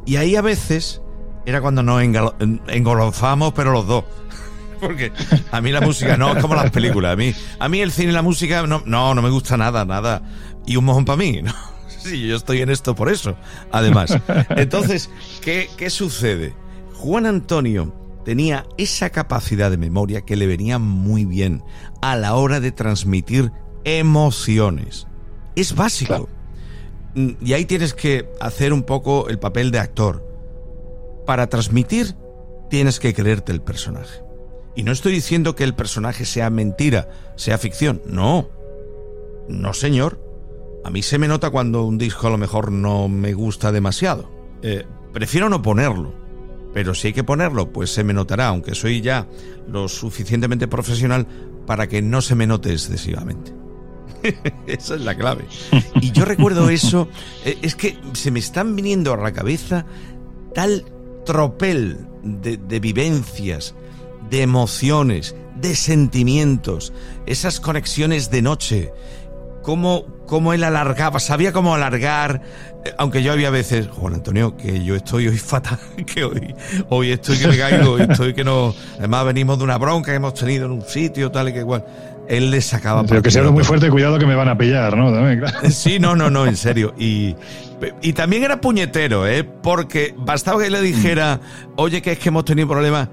Y 0.07 0.17
ahí 0.17 0.37
a 0.37 0.43
veces 0.43 1.01
era 1.47 1.61
cuando 1.61 1.83
nos 1.83 2.03
engolofamos, 2.03 3.53
pero 3.55 3.73
los 3.73 3.87
dos. 3.87 4.05
Porque 4.81 5.13
a 5.51 5.61
mí 5.61 5.73
la 5.73 5.81
música 5.81 6.17
no 6.17 6.39
como 6.41 6.55
las 6.55 6.71
películas. 6.71 7.13
A 7.13 7.17
mí, 7.17 7.35
a 7.59 7.69
mí 7.69 7.81
el 7.81 7.93
cine 7.93 8.11
y 8.11 8.15
la 8.15 8.23
música 8.23 8.67
no, 8.67 8.83
no, 8.85 9.15
no 9.15 9.23
me 9.23 9.31
gusta 9.31 9.57
nada, 9.57 9.85
nada. 9.85 10.23
Y 10.67 10.77
un 10.77 10.85
mojón 10.85 11.05
para 11.05 11.17
mí. 11.17 11.43
¿no? 11.43 11.53
Sí, 12.05 12.27
yo 12.29 12.37
estoy 12.37 12.61
en 12.61 12.69
esto 12.69 12.95
por 12.95 13.09
eso, 13.09 13.35
además. 13.73 14.15
Entonces, 14.51 15.09
¿qué, 15.41 15.71
qué 15.79 15.89
sucede? 15.89 16.55
Juan 16.93 17.25
Antonio 17.25 17.95
tenía 18.25 18.67
esa 18.79 19.11
capacidad 19.11 19.71
de 19.71 19.77
memoria 19.77 20.23
que 20.23 20.37
le 20.37 20.47
venía 20.47 20.79
muy 20.79 21.25
bien 21.25 21.63
a 22.01 22.17
la 22.17 22.35
hora 22.35 22.61
de 22.61 22.73
transmitir 22.73 23.53
emociones. 23.85 25.07
Es 25.57 25.75
básico. 25.75 26.29
Mm, 27.15 27.31
y 27.41 27.53
ahí 27.53 27.65
tienes 27.65 27.95
que 27.95 28.29
hacer 28.41 28.73
un 28.73 28.83
poco 28.83 29.29
el 29.29 29.39
papel 29.39 29.71
de 29.71 29.79
actor. 29.79 30.27
Para 31.27 31.49
transmitir, 31.49 32.17
tienes 32.71 32.99
que 32.99 33.15
creerte 33.15 33.53
el 33.53 33.63
personaje. 33.63 34.23
Y 34.75 34.83
no 34.83 34.91
estoy 34.91 35.13
diciendo 35.13 35.55
que 35.55 35.65
el 35.65 35.75
personaje 35.75 36.25
sea 36.25 36.51
mentira, 36.51 37.09
sea 37.37 37.59
ficción. 37.59 38.03
No. 38.07 38.49
No, 39.49 39.73
señor. 39.73 40.21
A 40.85 40.91
mí 40.91 41.03
se 41.03 41.19
me 41.19 41.29
nota 41.29 41.51
cuando 41.51 41.85
un 41.85 41.97
disco 41.97 42.27
a 42.27 42.31
lo 42.31 42.39
mejor 42.39 42.73
no 42.73 43.09
me 43.09 43.33
gusta 43.33 43.73
demasiado. 43.73 44.31
Eh, 44.63 44.85
prefiero 45.13 45.49
no 45.49 45.63
ponerlo 45.63 46.24
pero 46.75 46.93
si 46.93 47.07
hay 47.07 47.13
que 47.15 47.25
ponerlo, 47.25 47.73
pues 47.73 47.91
se 47.91 48.03
me 48.03 48.13
notará, 48.13 48.49
aunque 48.49 48.75
soy 48.75 49.01
ya 49.01 49.29
lo 49.69 49.89
suficientemente 49.89 50.67
profesional 50.67 51.27
para 51.67 51.87
que 51.87 52.03
no 52.03 52.21
se 52.21 52.35
me 52.35 52.49
note 52.49 52.73
excesivamente. 52.73 53.55
Esa 54.67 54.97
es 54.97 55.01
la 55.01 55.15
clave. 55.15 55.45
Y 56.01 56.11
yo 56.11 56.25
recuerdo 56.25 56.69
eso, 56.71 57.09
eh, 57.45 57.57
es 57.63 57.77
que 57.77 57.97
se 58.13 58.33
me 58.33 58.41
están 58.41 58.75
viniendo 58.75 59.15
a 59.15 59.17
la 59.17 59.33
cabeza 59.33 59.87
tal 60.53 60.85
tropel 61.25 62.07
de, 62.25 62.57
de 62.57 62.81
vivencias, 62.81 63.77
de 64.29 64.43
emociones, 64.43 65.37
de 65.55 65.77
sentimientos, 65.77 66.93
esas 67.27 67.61
conexiones 67.61 68.31
de 68.31 68.43
noche, 68.43 68.93
cómo, 69.65 70.05
cómo 70.27 70.53
él 70.53 70.63
alargaba, 70.63 71.19
sabía 71.19 71.51
cómo 71.53 71.75
alargar, 71.75 72.43
eh, 72.85 72.93
aunque 72.99 73.23
yo 73.23 73.33
había 73.33 73.49
veces, 73.51 73.89
Juan 73.89 74.15
Antonio, 74.15 74.57
que 74.57 74.85
yo 74.85 74.95
estoy 74.95 75.27
hoy 75.27 75.39
fatal, 75.39 75.79
que 76.07 76.23
hoy, 76.23 76.55
hoy 76.91 77.11
estoy 77.11 77.39
que 77.39 77.49
me 77.49 77.57
caigo, 77.57 77.93
hoy 77.93 78.03
estoy 78.03 78.35
que 78.35 78.45
no, 78.45 78.75
además 78.99 79.25
venimos 79.25 79.59
de 79.59 79.65
una 79.65 79.79
bronca 79.79 80.13
que 80.13 80.17
hemos 80.17 80.35
tenido 80.35 80.67
en 80.67 80.73
un 80.73 80.83
sitio, 80.83 81.33
tal 81.33 81.49
y 81.49 81.55
que 81.55 81.61
igual. 81.61 81.85
Él 82.29 82.51
le 82.51 82.61
sacaba... 82.63 83.05
Pero 83.05 83.21
que 83.21 83.31
sea 83.31 83.43
muy 83.51 83.65
fuerte, 83.65 83.91
cuidado 83.91 84.19
que 84.19 84.27
me 84.27 84.35
van 84.35 84.49
a 84.49 84.57
pillar, 84.57 84.97
¿no? 84.97 85.13
Sí, 85.71 85.99
no, 85.99 86.15
no, 86.15 86.31
no, 86.31 86.47
en 86.47 86.57
serio. 86.57 86.95
Y, 86.99 87.35
y 88.01 88.13
también 88.15 88.45
era 88.45 88.61
puñetero, 88.61 89.27
¿eh? 89.27 89.45
Porque 89.45 90.15
bastaba 90.17 90.63
que 90.63 90.71
le 90.71 90.81
dijera, 90.81 91.41
oye, 91.77 92.01
que 92.01 92.13
es 92.13 92.19
que 92.19 92.29
hemos 92.31 92.47
tenido 92.47 92.69
problemas. 92.69 93.09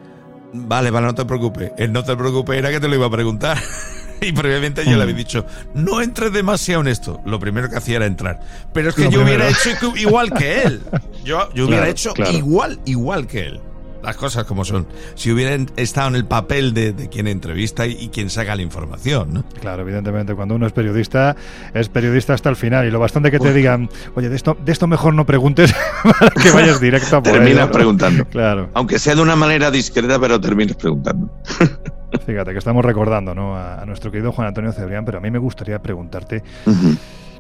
Vale, 0.54 0.92
vale, 0.92 1.08
no 1.08 1.16
te 1.16 1.26
preocupes. 1.26 1.72
Él 1.78 1.92
no 1.92 2.04
te 2.04 2.16
preocupes, 2.16 2.58
era 2.58 2.70
que 2.70 2.80
te 2.80 2.88
lo 2.88 2.96
iba 2.96 3.08
a 3.08 3.12
preguntar. 3.12 3.58
y 4.28 4.32
previamente 4.32 4.86
yo 4.86 4.96
le 4.96 5.04
había 5.04 5.16
mm. 5.16 5.18
dicho, 5.18 5.46
no 5.74 6.02
entres 6.02 6.32
demasiado 6.32 6.82
en 6.82 6.88
esto. 6.88 7.22
Lo 7.26 7.40
primero 7.40 7.70
que 7.70 7.76
hacía 7.76 7.98
era 7.98 8.06
entrar. 8.06 8.40
Pero 8.74 8.90
es 8.90 8.96
que 8.96 9.10
yo 9.10 9.24
hubiera 9.24 9.50
hecho 9.50 9.70
igual 9.96 10.32
que 10.32 10.62
él. 10.62 10.82
Yo, 11.24 11.52
yo 11.54 11.68
hubiera 11.68 11.90
hecho 11.90 12.14
igual, 12.32 12.80
igual 12.86 13.28
que 13.28 13.48
él. 13.48 13.62
las 14.04 14.16
cosas 14.16 14.46
como 14.46 14.64
son. 14.64 14.88
Si 15.16 15.32
hubieran 15.32 15.72
estado 15.76 16.10
en 16.10 16.16
el 16.16 16.26
papel 16.26 16.74
de, 16.74 17.10
quien 17.12 17.28
entrevista 17.28 17.88
y, 17.88 18.10
quien 18.10 18.30
saca 18.30 18.56
la 18.56 18.62
información, 18.62 19.34
¿no? 19.34 19.44
Claro, 19.60 19.82
evidentemente, 19.82 20.36
cuando 20.36 20.56
uno 20.56 20.68
es 20.68 20.74
periodista, 20.74 21.36
es 21.74 21.90
periodista 21.90 22.34
hasta 22.34 22.50
el 22.50 22.56
final. 22.56 22.88
Y 22.88 22.92
lo 22.92 23.00
bastante 23.00 23.32
que 23.32 23.40
te 23.40 23.54
digan, 23.54 23.90
oye, 24.16 24.30
de 24.30 24.36
esto, 24.36 24.56
de 24.64 24.72
esto 24.72 24.86
mejor 24.86 25.16
no 25.16 25.26
preguntes 25.26 25.74
para 26.04 26.32
que 26.32 26.52
vayas 26.52 26.80
directo 26.80 27.18
a 27.18 27.24
por 27.24 27.34
Terminas 27.34 27.70
preguntando. 27.70 28.26
Claro. 28.26 28.70
Aunque 28.76 29.00
sea 29.00 29.16
de 29.16 29.22
una 29.22 29.36
manera 29.36 29.72
discreta, 29.72 30.20
pero 30.20 30.40
terminas 30.40 30.76
preguntando. 30.76 31.32
Fíjate 32.26 32.52
que 32.52 32.58
estamos 32.58 32.84
recordando 32.84 33.34
¿no? 33.34 33.56
a, 33.56 33.86
nuestro 33.86 34.12
querido 34.12 34.32
Juan 34.32 34.48
Antonio 34.48 34.72
Cebrián, 34.72 35.06
pero 35.06 35.20
a 35.20 35.22
mí 35.22 35.32
me 35.32 35.40
gustaría 35.40 35.82
preguntarte. 35.82 36.44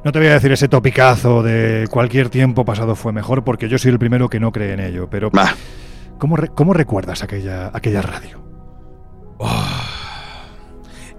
No 0.03 0.11
te 0.11 0.19
voy 0.19 0.29
a 0.29 0.33
decir 0.33 0.51
ese 0.51 0.67
topicazo 0.67 1.43
de 1.43 1.87
cualquier 1.89 2.29
tiempo 2.29 2.65
pasado 2.65 2.95
fue 2.95 3.13
mejor, 3.13 3.43
porque 3.43 3.69
yo 3.69 3.77
soy 3.77 3.91
el 3.91 3.99
primero 3.99 4.29
que 4.29 4.39
no 4.39 4.51
cree 4.51 4.73
en 4.73 4.79
ello, 4.79 5.07
pero 5.09 5.29
¿cómo, 6.17 6.37
¿cómo, 6.55 6.73
recuerdas 6.73 7.23
aquella, 7.23 7.69
aquella 7.73 8.01
radio? 8.01 8.41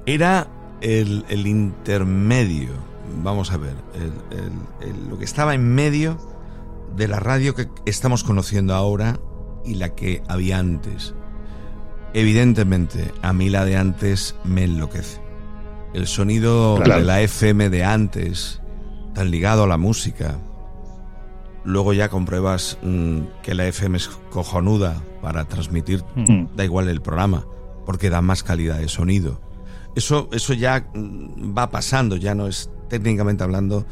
era 0.07 0.49
el, 0.81 1.47
intermedio, 1.47 2.73
vamos 3.23 3.53
a 3.53 3.57
ver, 3.57 3.75
lo 5.09 5.19
que 5.19 5.25
estaba 5.25 5.55
en 5.55 5.75
medio 5.75 6.19
de 6.97 7.09
la 7.09 7.21
radio 7.21 7.55
que 7.55 7.69
estamos 7.87 8.25
conociendo 8.25 8.75
ahora 8.75 9.21
y 9.65 9.75
la 9.75 9.95
que 9.95 10.23
había 10.29 10.59
antes. 10.59 11.15
Evidentemente, 12.15 13.13
a 13.23 13.33
mí 13.33 13.49
la 13.49 13.65
de 13.65 13.77
antes 13.77 14.37
me 14.45 14.65
enloquece. 14.65 15.21
El 15.95 16.07
sonido 16.07 16.79
de 16.79 17.03
la 17.03 17.21
FM 17.21 17.71
de 17.71 17.85
antes, 17.85 18.61
tan 19.15 19.31
ligado 19.31 19.65
a 19.65 19.67
la 19.67 19.77
música. 19.77 20.39
Luego 21.65 21.93
ya 21.93 22.09
compruebas 22.09 22.79
mm, 22.83 23.21
que 23.43 23.55
la 23.55 23.67
FM 23.67 23.97
es 23.97 24.09
cojonuda 24.31 25.03
para 25.21 25.45
transmitir, 25.45 26.03
mm. 26.17 26.57
da 26.57 26.65
igual 26.65 26.89
el 26.89 27.01
programa, 27.01 27.47
porque 27.87 28.11
da 28.11 28.21
más 28.21 28.43
calidad 28.43 28.79
de 28.79 28.89
sonido. 28.89 29.41
Eso, 29.95 30.29
eso 30.33 30.55
ya 30.55 30.89
mm, 30.95 31.57
va 31.57 31.71
pasando, 31.71 32.17
ya 32.17 32.35
no 32.35 32.47
es 32.47 32.71
técnicamente 32.89 33.45
hablando. 33.45 33.87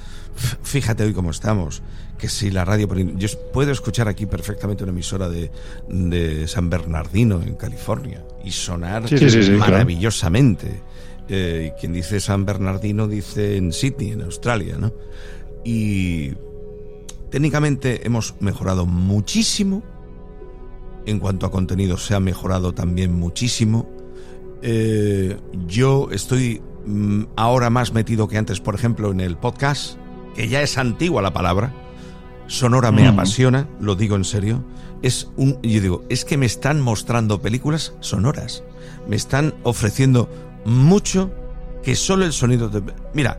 Fíjate 0.63 1.05
hoy 1.05 1.13
cómo 1.13 1.31
estamos, 1.31 1.83
que 2.19 2.29
si 2.29 2.51
la 2.51 2.65
radio... 2.65 2.89
Yo 3.17 3.29
puedo 3.53 3.73
escuchar 3.73 4.09
aquí 4.09 4.27
perfectamente 4.27 4.85
una 4.85 4.93
emisora 4.93 5.29
de, 5.29 5.51
de 5.89 6.47
San 6.49 6.71
Bernardino, 6.71 7.43
en 7.43 7.55
California, 7.55 8.25
y 8.45 8.51
sonar 8.51 9.05
maravillosamente. 9.59 10.83
Eh, 11.33 11.75
quien 11.79 11.93
dice 11.93 12.19
San 12.19 12.45
Bernardino 12.45 13.07
dice 13.07 13.57
en 13.57 13.73
Sydney, 13.73 14.11
en 14.11 14.23
Australia, 14.23 14.77
¿no? 14.79 14.93
Y 15.65 16.33
técnicamente 17.31 18.05
hemos 18.05 18.35
mejorado 18.41 18.85
muchísimo. 18.85 19.83
En 21.07 21.21
cuanto 21.21 21.47
a 21.47 21.51
contenido 21.51 21.97
se 21.99 22.15
ha 22.15 22.21
mejorado 22.21 22.73
también 22.73 23.15
muchísimo. 23.15 23.89
Eh, 24.63 25.39
yo 25.67 26.09
estoy 26.11 26.63
mm, 26.87 27.25
ahora 27.37 27.71
más 27.71 27.93
metido 27.93 28.29
que 28.29 28.39
antes, 28.39 28.61
por 28.61 28.75
ejemplo, 28.75 29.11
en 29.11 29.21
el 29.21 29.37
podcast, 29.37 29.97
que 30.35 30.49
ya 30.49 30.63
es 30.63 30.79
antigua 30.79 31.23
la 31.23 31.33
palabra. 31.33 31.73
Sonora 32.47 32.91
me 32.91 33.07
apasiona, 33.07 33.69
lo 33.81 33.95
digo 33.95 34.17
en 34.17 34.25
serio. 34.25 34.65
Es 35.03 35.29
un, 35.37 35.61
yo 35.63 35.81
digo, 35.81 36.05
es 36.09 36.25
que 36.25 36.37
me 36.37 36.47
están 36.47 36.81
mostrando 36.81 37.41
películas 37.41 37.95
sonoras. 38.01 38.65
Me 39.09 39.17
están 39.17 39.55
ofreciendo 39.63 40.29
mucho 40.65 41.31
que 41.83 41.95
solo 41.95 42.25
el 42.25 42.33
sonido 42.33 42.69
de... 42.69 42.83
Mira, 43.15 43.39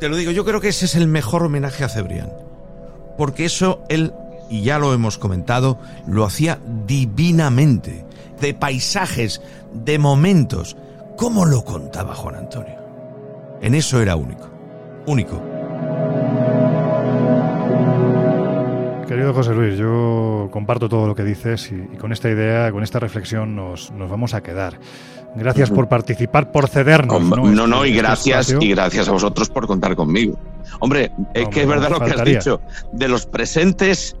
te 0.00 0.08
lo 0.08 0.16
digo, 0.16 0.32
yo 0.32 0.44
creo 0.44 0.60
que 0.60 0.68
ese 0.68 0.86
es 0.86 0.96
el 0.96 1.06
mejor 1.06 1.44
homenaje 1.44 1.84
a 1.84 1.88
Cebrián. 1.88 2.32
Porque 3.16 3.44
eso 3.44 3.82
él, 3.88 4.12
y 4.50 4.62
ya 4.62 4.78
lo 4.78 4.92
hemos 4.92 5.16
comentado, 5.16 5.78
lo 6.08 6.24
hacía 6.24 6.58
divinamente. 6.86 8.04
De 8.40 8.54
paisajes, 8.54 9.40
de 9.72 9.98
momentos. 9.98 10.76
¿Cómo 11.16 11.44
lo 11.44 11.64
contaba 11.64 12.14
Juan 12.14 12.36
Antonio? 12.36 12.76
En 13.60 13.74
eso 13.74 14.00
era 14.00 14.16
único. 14.16 14.48
Único. 15.06 15.42
Querido 19.06 19.34
José 19.34 19.54
Luis, 19.54 19.76
yo 19.76 20.48
comparto 20.52 20.88
todo 20.88 21.08
lo 21.08 21.14
que 21.16 21.24
dices 21.24 21.72
y, 21.72 21.96
con 21.96 22.12
esta 22.12 22.30
idea, 22.30 22.70
con 22.70 22.84
esta 22.84 23.00
reflexión 23.00 23.56
nos, 23.56 23.90
nos 23.90 24.08
vamos 24.08 24.34
a 24.34 24.42
quedar. 24.42 24.78
Gracias 25.34 25.70
por 25.70 25.88
participar, 25.88 26.50
por 26.50 26.68
cedernos. 26.68 27.22
No, 27.22 27.66
no, 27.66 27.84
y 27.84 27.90
este 27.90 28.02
gracias, 28.02 28.56
y 28.60 28.68
gracias 28.70 29.08
a 29.08 29.12
vosotros 29.12 29.48
por 29.48 29.66
contar 29.66 29.94
conmigo. 29.96 30.38
Hombre, 30.80 31.12
es 31.34 31.48
que 31.48 31.62
es 31.62 31.68
verdad 31.68 31.90
lo 31.90 32.00
que 32.00 32.12
has 32.12 32.24
dicho. 32.24 32.60
De 32.92 33.08
los 33.08 33.26
presentes, 33.26 34.16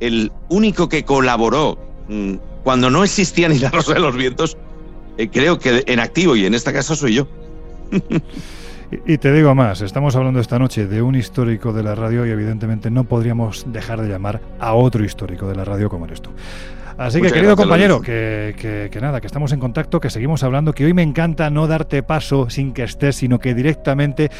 el 0.00 0.32
único 0.48 0.88
que 0.88 1.04
colaboró 1.04 1.78
mm, 2.08 2.34
cuando 2.64 2.90
no 2.90 3.04
existía 3.04 3.48
ni 3.48 3.58
la 3.58 3.70
Rosa 3.70 3.94
de 3.94 4.00
los 4.00 4.16
Vientos, 4.16 4.56
eh, 5.18 5.28
creo 5.28 5.58
que 5.58 5.84
en 5.86 6.00
activo, 6.00 6.34
y 6.34 6.46
en 6.46 6.54
este 6.54 6.72
caso 6.72 6.96
soy 6.96 7.14
yo. 7.14 7.28
Y 9.06 9.18
te 9.18 9.32
digo 9.32 9.54
más, 9.56 9.80
estamos 9.80 10.14
hablando 10.14 10.38
esta 10.38 10.58
noche 10.58 10.86
de 10.86 11.02
un 11.02 11.16
histórico 11.16 11.72
de 11.72 11.82
la 11.82 11.96
radio 11.96 12.24
y 12.26 12.30
evidentemente 12.30 12.90
no 12.90 13.02
podríamos 13.04 13.64
dejar 13.72 14.00
de 14.00 14.08
llamar 14.08 14.40
a 14.60 14.74
otro 14.74 15.04
histórico 15.04 15.48
de 15.48 15.56
la 15.56 15.64
radio 15.64 15.88
como 15.88 16.04
eres 16.04 16.22
tú. 16.22 16.30
Así 16.98 17.20
que, 17.20 17.30
querido 17.30 17.56
compañero, 17.56 18.00
que, 18.00 18.88
que, 18.90 19.00
nada, 19.00 19.20
que 19.20 19.26
estamos 19.26 19.52
en 19.52 19.60
contacto, 19.60 20.00
que 20.00 20.10
seguimos 20.10 20.42
hablando, 20.42 20.72
que 20.72 20.84
hoy 20.84 20.94
me 20.94 21.02
encanta 21.02 21.50
no 21.50 21.66
darte 21.66 22.02
paso 22.02 22.50
sin 22.50 22.72
que 22.72 22.84
estés, 22.84 23.16
sino 23.16 23.38
que 23.38 23.54
directamente 23.54 24.30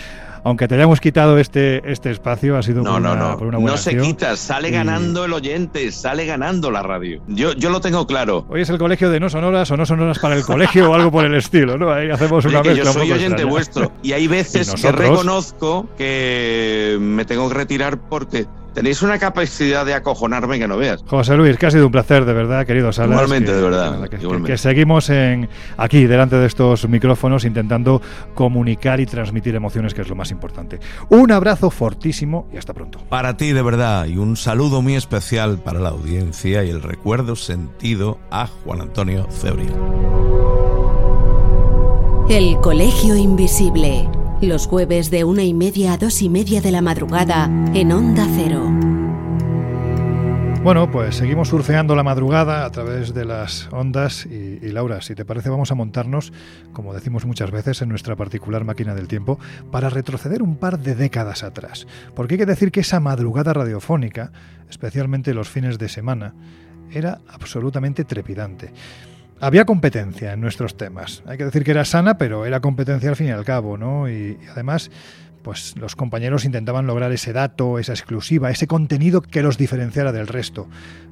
aunque 0.47 0.69
te 0.69 0.75
hayamos 0.75 1.01
quitado 1.01 1.39
este, 1.39 1.91
este 1.91 2.11
espacio, 2.11 2.59
ha 2.59 2.63
sido 2.63 2.83
no, 2.83 2.93
por, 2.93 3.01
no, 3.01 3.13
una, 3.13 3.29
no. 3.31 3.39
por 3.39 3.47
una 3.47 3.59
No 3.59 3.77
se 3.79 3.97
quita, 3.97 4.37
sale 4.37 4.71
ganando 4.71 5.25
el 5.25 5.33
oyente, 5.33 5.91
sale 5.91 6.27
ganando 6.27 6.71
la 6.71 6.83
radio. 6.83 7.23
Yo, 7.29 7.55
yo 7.55 7.71
lo 7.71 7.81
tengo 7.81 8.07
claro. 8.07 8.45
Hoy 8.51 8.61
es 8.61 8.69
el 8.69 8.77
colegio 8.77 9.09
de 9.09 9.21
no 9.21 9.31
sonoras 9.31 9.71
o 9.71 9.77
no 9.79 9.87
sonoras 9.87 10.19
para 10.19 10.37
el 10.37 10.45
colegio 10.45 10.91
o 10.91 10.95
algo 10.95 11.11
por 11.11 11.25
el 11.25 11.35
estilo, 11.35 11.79
¿no? 11.79 11.91
Ahí 11.91 12.11
hacemos 12.11 12.45
una 12.45 12.61
vez. 12.61 12.77
Yo 12.77 12.85
soy 12.85 13.11
oyente 13.11 13.45
vuestro 13.45 13.91
y 14.03 14.13
hay 14.13 14.27
veces 14.29 14.75
que 14.75 14.93
reconozco 14.93 15.89
que 15.97 16.99
me 17.01 17.25
tengo 17.25 17.49
que 17.49 17.55
retirar 17.55 17.97
porque 17.97 18.47
Tenéis 18.75 19.03
una 19.03 19.19
capacidad 19.21 19.87
de 19.87 19.95
acojonarme 19.95 20.59
que 20.59 20.67
no 20.67 20.77
veas. 20.77 21.05
José 21.07 21.37
Luis, 21.37 21.57
que 21.57 21.67
ha 21.67 21.71
sido 21.71 21.87
un 21.87 21.93
placer, 21.93 22.25
de 22.25 22.33
verdad, 22.33 22.67
querido 22.67 22.93
Salas. 22.93 23.13
Igualmente, 23.13 23.55
de 23.55 23.63
verdad. 23.63 24.09
Que, 24.09 24.59
seguimos 24.59 25.11
en, 25.11 25.49
aquí, 25.77 26.07
delante 26.07 26.35
de 26.37 26.47
estos 26.47 26.89
micrófonos, 26.89 27.45
intentando 27.45 28.03
comunicar 28.35 28.99
y 28.99 29.07
transmitir 29.07 29.55
emociones, 29.55 29.95
que 29.95 30.03
es 30.03 30.09
lo 30.09 30.17
más 30.17 30.33
importante. 30.33 30.81
Un 31.09 31.31
abrazo 31.31 31.71
fortísimo 31.71 32.49
y 32.53 32.57
hasta 32.57 32.75
pronto. 32.75 32.99
Para 33.09 33.37
ti, 33.37 33.53
de 33.53 33.63
verdad, 33.63 34.07
y 34.07 34.17
un 34.17 34.37
saludo 34.37 34.83
muy 34.83 34.97
especial 34.97 35.59
para 35.59 35.79
la 35.79 35.91
audiencia 35.91 36.65
y 36.65 36.71
el 36.71 36.83
recuerdo 36.83 37.37
sentido 37.37 38.19
a 38.33 38.49
Juan 38.49 38.81
Antonio 38.81 39.29
Cebri. 39.31 39.69
El 42.29 42.59
Colegio 42.61 43.15
Invisible 43.15 44.09
los 44.47 44.67
jueves 44.67 45.11
de 45.11 45.25
una 45.25 45.43
y 45.43 45.55
media 45.55 45.95
a 45.95 45.99
dos 45.99 46.23
y 46.23 46.29
media 46.29 46.61
de 46.61 46.71
la 46.71 46.83
madrugada 46.83 47.47
en 47.75 47.93
Onda 47.93 48.27
Cero. 48.35 48.71
Bueno, 50.63 50.91
pues 50.91 51.17
seguimos 51.17 51.49
surfeando 51.49 51.95
la 51.95 52.03
madrugada 52.03 52.65
a 52.65 52.71
través 52.71 53.13
de 53.13 53.27
las 53.27 53.69
ondas 53.71 54.25
y, 54.25 54.61
Laura, 54.71 55.03
si 55.03 55.15
te 55.15 55.27
parece 55.27 55.51
vamos 55.51 55.71
a 55.71 55.75
montarnos, 55.75 56.33
como 56.73 56.95
decimos 56.95 57.27
muchas 57.27 57.51
veces, 57.51 57.83
en 57.83 57.91
nuestra 57.91 58.17
particular 58.17 58.65
máquina 58.65 58.95
del 58.95 59.07
tiempo 59.07 59.39
para 59.71 59.91
retroceder 59.91 60.43
un 60.43 60.57
par 60.57 60.79
de 60.79 60.95
décadas 60.95 61.43
atrás. 61.43 61.87
Porque 62.15 62.35
hay 62.35 62.39
que 62.39 62.47
decir 62.47 62.73
que 62.73 62.81
esa 62.81 62.99
madrugada 62.99 63.53
radiofónica, 63.53 64.33
especialmente 64.71 65.35
los 65.35 65.51
fines 65.51 65.79
de 65.79 65.91
semana, 65.91 66.35
era 66.91 67.21
absolutamente 67.29 68.05
trepidante. 68.05 68.73
Había 69.45 69.67
competencia 69.67 70.33
en 70.33 70.41
nuestros 70.41 70.75
temas. 70.79 71.23
Hay 71.27 71.37
que 71.37 71.45
decir 71.45 71.65
que 71.65 71.73
era 71.73 71.85
sana, 71.85 72.17
pero 72.17 72.47
era 72.47 72.61
competencia 72.61 73.11
al 73.11 73.17
fin 73.17 73.27
y 73.27 73.31
al 73.31 73.45
cabo, 73.45 73.77
¿no? 73.77 74.09
Y, 74.09 74.39
además 74.51 74.91
pues 75.45 75.77
los 75.77 75.95
compañeros 75.95 76.45
intentaban 76.45 76.87
lograr 76.87 77.13
ese 77.13 77.33
dato, 77.33 77.79
esa 77.79 77.93
exclusiva, 77.93 78.51
ese 78.51 78.67
contenido 78.67 79.21
que 79.21 79.43
los 79.43 79.59
diferenciara 79.59 80.11
del 80.11 80.27
resto. 80.27 80.67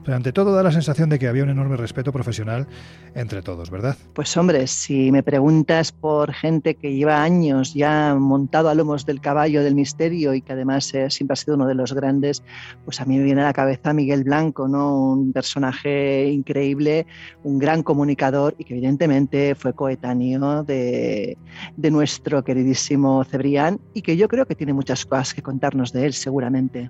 Pero 0.05 0.17
ante 0.17 0.33
todo 0.33 0.53
da 0.53 0.65
la 0.65 0.73
sensación 0.73 1.11
de 1.11 1.19
que 1.19 1.29
había 1.29 1.45
un 1.45 1.51
enorme 1.51 1.77
respeto 1.77 2.11
profesional 2.11 2.67
entre 3.15 3.43
todos, 3.43 3.71
¿verdad? 3.71 3.97
Pues 4.15 4.37
hombre, 4.37 4.67
si 4.67 5.13
me 5.13 5.23
preguntas 5.23 5.93
por 5.93 6.33
gente 6.33 6.75
que 6.75 6.95
lleva 6.95 7.23
años 7.23 7.75
ya 7.75 8.17
montado 8.19 8.69
a 8.69 8.75
lomos 8.75 9.07
del 9.07 9.21
caballo 9.21 9.63
del 9.63 9.75
misterio 9.75 10.35
y 10.35 10.41
que 10.41 10.55
además 10.55 10.93
eh, 10.95 11.09
siempre 11.11 11.35
ha 11.35 11.37
sido 11.37 11.55
uno 11.55 11.67
de 11.67 11.75
los 11.75 11.93
grandes, 11.93 12.43
pues 12.85 13.01
a 13.01 13.05
mí 13.05 13.19
me 13.19 13.25
viene 13.25 13.43
a 13.43 13.45
la 13.45 13.53
cabeza 13.53 13.93
Miguel 13.93 14.25
Blanco, 14.25 14.67
¿no? 14.67 15.13
Un 15.13 15.33
personaje 15.33 16.29
increíble, 16.31 17.07
un 17.45 17.59
gran 17.59 17.83
comunicador 17.83 18.57
y 18.59 18.65
que 18.65 18.75
evidentemente 18.75 19.55
fue 19.55 19.75
coetáneo 19.75 20.65
de, 20.65 21.37
de 21.77 21.91
nuestro 21.91 22.43
queridísimo 22.43 23.23
Cebrián 23.25 23.79
y 23.95 24.03
que 24.03 24.17
yo 24.17 24.22
yo 24.23 24.29
creo 24.29 24.47
que 24.47 24.55
tiene 24.55 24.73
muchas 24.73 25.05
cosas 25.05 25.35
que 25.35 25.43
contarnos 25.43 25.93
de 25.93 26.07
él, 26.07 26.13
seguramente. 26.13 26.89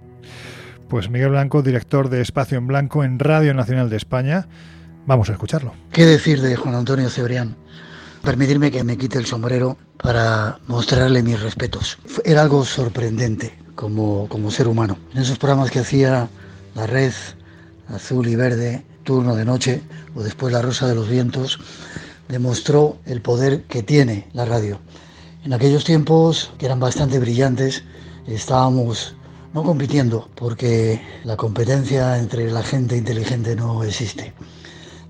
Pues 0.89 1.09
Miguel 1.09 1.31
Blanco, 1.31 1.63
director 1.63 2.11
de 2.11 2.21
Espacio 2.21 2.59
en 2.59 2.67
Blanco 2.67 3.05
en 3.05 3.19
Radio 3.19 3.55
Nacional 3.55 3.89
de 3.89 3.97
España. 3.97 4.47
Vamos 5.07 5.31
a 5.31 5.33
escucharlo. 5.33 5.73
¿Qué 5.93 6.05
decir 6.05 6.43
de 6.43 6.57
Juan 6.57 6.75
Antonio 6.75 7.09
Cebrián? 7.09 7.57
Permitirme 8.23 8.71
que 8.71 8.85
me 8.85 8.99
quite 8.99 9.17
el 9.17 9.25
sombrero 9.25 9.79
para 9.97 10.59
mostrarle 10.67 11.23
mis 11.23 11.41
respetos. 11.41 11.97
Era 12.23 12.43
algo 12.43 12.67
sorprendente 12.67 13.55
como, 13.77 14.29
como 14.29 14.51
ser 14.51 14.69
humano. 14.69 14.99
En 15.15 15.23
esos 15.23 15.39
programas 15.39 15.71
que 15.71 15.79
hacía 15.79 16.29
la 16.75 16.87
red 16.87 17.15
azul 17.89 18.29
y 18.29 18.37
verde, 18.37 18.85
turno 19.05 19.35
de 19.35 19.47
noche 19.47 19.81
o 20.15 20.23
después 20.23 20.53
La 20.53 20.61
Rosa 20.61 20.87
de 20.87 20.95
los 20.95 21.09
Vientos, 21.09 21.59
demostró 22.29 22.99
el 23.07 23.23
poder 23.23 23.63
que 23.63 23.83
tiene 23.83 24.29
la 24.35 24.45
radio. 24.45 24.81
En 25.45 25.53
aquellos 25.53 25.83
tiempos, 25.83 26.53
que 26.57 26.67
eran 26.67 26.79
bastante 26.79 27.19
brillantes, 27.19 27.83
estábamos 28.29 29.17
no 29.53 29.65
compitiendo, 29.65 30.29
porque 30.37 31.03
la 31.25 31.37
competencia 31.37 32.17
entre 32.17 32.49
la 32.49 32.63
gente 32.63 32.97
inteligente 32.97 33.57
no 33.57 33.83
existe. 33.83 34.33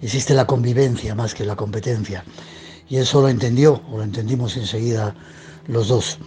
Existe 0.01 0.33
la 0.33 0.47
convivencia 0.47 1.15
más 1.15 1.35
que 1.35 1.45
la 1.45 1.55
competencia. 1.55 2.25
Y 2.89 2.97
eso 2.97 3.21
lo 3.21 3.29
entendió, 3.29 3.83
o 3.93 3.99
lo 3.99 4.05
entendimos 4.05 4.57
enseguida 4.57 5.15
los 5.67 5.89
dos. 5.89 6.19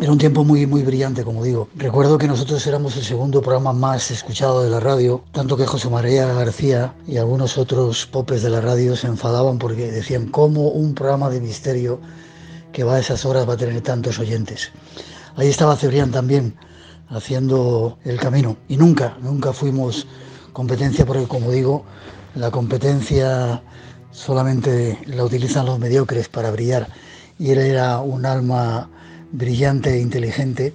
Era 0.00 0.10
un 0.10 0.18
tiempo 0.18 0.42
muy, 0.42 0.66
muy 0.66 0.82
brillante, 0.82 1.22
como 1.22 1.44
digo. 1.44 1.68
Recuerdo 1.76 2.18
que 2.18 2.26
nosotros 2.26 2.66
éramos 2.66 2.96
el 2.96 3.04
segundo 3.04 3.40
programa 3.40 3.72
más 3.72 4.10
escuchado 4.10 4.64
de 4.64 4.70
la 4.70 4.80
radio, 4.80 5.22
tanto 5.30 5.56
que 5.56 5.64
José 5.64 5.88
María 5.88 6.26
García 6.26 6.92
y 7.06 7.18
algunos 7.18 7.56
otros 7.56 8.04
popes 8.06 8.42
de 8.42 8.50
la 8.50 8.60
radio 8.60 8.96
se 8.96 9.06
enfadaban 9.06 9.58
porque 9.58 9.92
decían, 9.92 10.26
¿cómo 10.26 10.70
un 10.70 10.94
programa 10.94 11.30
de 11.30 11.40
misterio 11.40 12.00
que 12.72 12.84
va 12.84 12.96
a 12.96 13.00
esas 13.00 13.24
horas 13.24 13.48
va 13.48 13.54
a 13.54 13.56
tener 13.56 13.80
tantos 13.80 14.18
oyentes? 14.18 14.70
Ahí 15.36 15.48
estaba 15.48 15.76
Cebrián 15.76 16.10
también, 16.10 16.54
haciendo 17.08 17.98
el 18.04 18.18
camino. 18.18 18.56
Y 18.68 18.76
nunca, 18.76 19.16
nunca 19.20 19.52
fuimos 19.52 20.06
competencia, 20.52 21.06
porque 21.06 21.26
como 21.26 21.50
digo, 21.50 21.84
la 22.34 22.50
competencia 22.50 23.62
solamente 24.10 24.98
la 25.06 25.24
utilizan 25.24 25.66
los 25.66 25.78
mediocres 25.78 26.28
para 26.28 26.50
brillar. 26.50 26.88
Y 27.38 27.50
él 27.50 27.58
era 27.58 28.00
un 28.00 28.26
alma 28.26 28.90
brillante 29.32 29.94
e 29.94 30.00
inteligente 30.00 30.74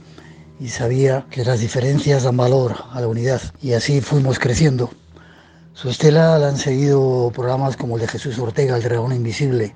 y 0.60 0.70
sabía 0.70 1.26
que 1.30 1.44
las 1.44 1.60
diferencias 1.60 2.24
dan 2.24 2.38
valor 2.38 2.76
a 2.92 3.02
la 3.02 3.08
unidad 3.08 3.42
y 3.62 3.74
así 3.74 4.02
fuimos 4.02 4.40
creciendo. 4.40 4.92
Su 5.74 5.90
estela 5.90 6.38
la 6.38 6.50
han 6.50 6.58
seguido 6.58 7.32
programas 7.34 7.76
como 7.76 7.96
el 7.96 8.02
de 8.02 8.08
Jesús 8.08 8.38
Ortega, 8.38 8.78
El 8.78 8.84
Dragón 8.84 9.12
Invisible, 9.12 9.74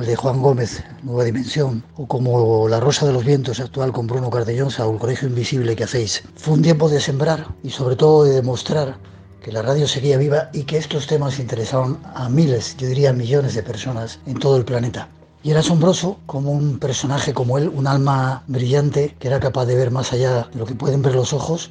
el 0.00 0.06
de 0.06 0.16
Juan 0.16 0.42
Gómez, 0.42 0.82
Nueva 1.02 1.24
Dimensión, 1.24 1.82
o 1.96 2.06
como 2.06 2.68
La 2.68 2.80
Rosa 2.80 3.06
de 3.06 3.12
los 3.12 3.24
Vientos 3.24 3.60
actual 3.60 3.92
con 3.92 4.06
Bruno 4.06 4.30
Cardeñosa 4.30 4.86
o 4.86 4.92
El 4.92 4.98
Colegio 4.98 5.28
Invisible 5.28 5.76
que 5.76 5.84
hacéis. 5.84 6.22
Fue 6.36 6.54
un 6.54 6.62
tiempo 6.62 6.88
de 6.88 7.00
sembrar 7.00 7.46
y 7.62 7.70
sobre 7.70 7.96
todo 7.96 8.24
de 8.24 8.34
demostrar 8.34 8.98
que 9.42 9.52
la 9.52 9.62
radio 9.62 9.86
seguía 9.86 10.18
viva 10.18 10.50
y 10.52 10.64
que 10.64 10.76
estos 10.76 11.06
temas 11.06 11.38
interesaban 11.38 11.98
a 12.14 12.28
miles, 12.28 12.76
yo 12.76 12.88
diría 12.88 13.12
millones 13.12 13.54
de 13.54 13.62
personas 13.62 14.18
en 14.26 14.38
todo 14.38 14.56
el 14.56 14.64
planeta. 14.64 15.08
Y 15.42 15.50
era 15.52 15.60
asombroso 15.60 16.18
como 16.26 16.50
un 16.50 16.78
personaje 16.78 17.32
como 17.32 17.56
él, 17.56 17.68
un 17.68 17.86
alma 17.86 18.42
brillante, 18.48 19.14
que 19.18 19.28
era 19.28 19.40
capaz 19.40 19.66
de 19.66 19.76
ver 19.76 19.90
más 19.90 20.12
allá 20.12 20.48
de 20.52 20.58
lo 20.58 20.66
que 20.66 20.74
pueden 20.74 21.02
ver 21.02 21.14
los 21.14 21.32
ojos, 21.32 21.70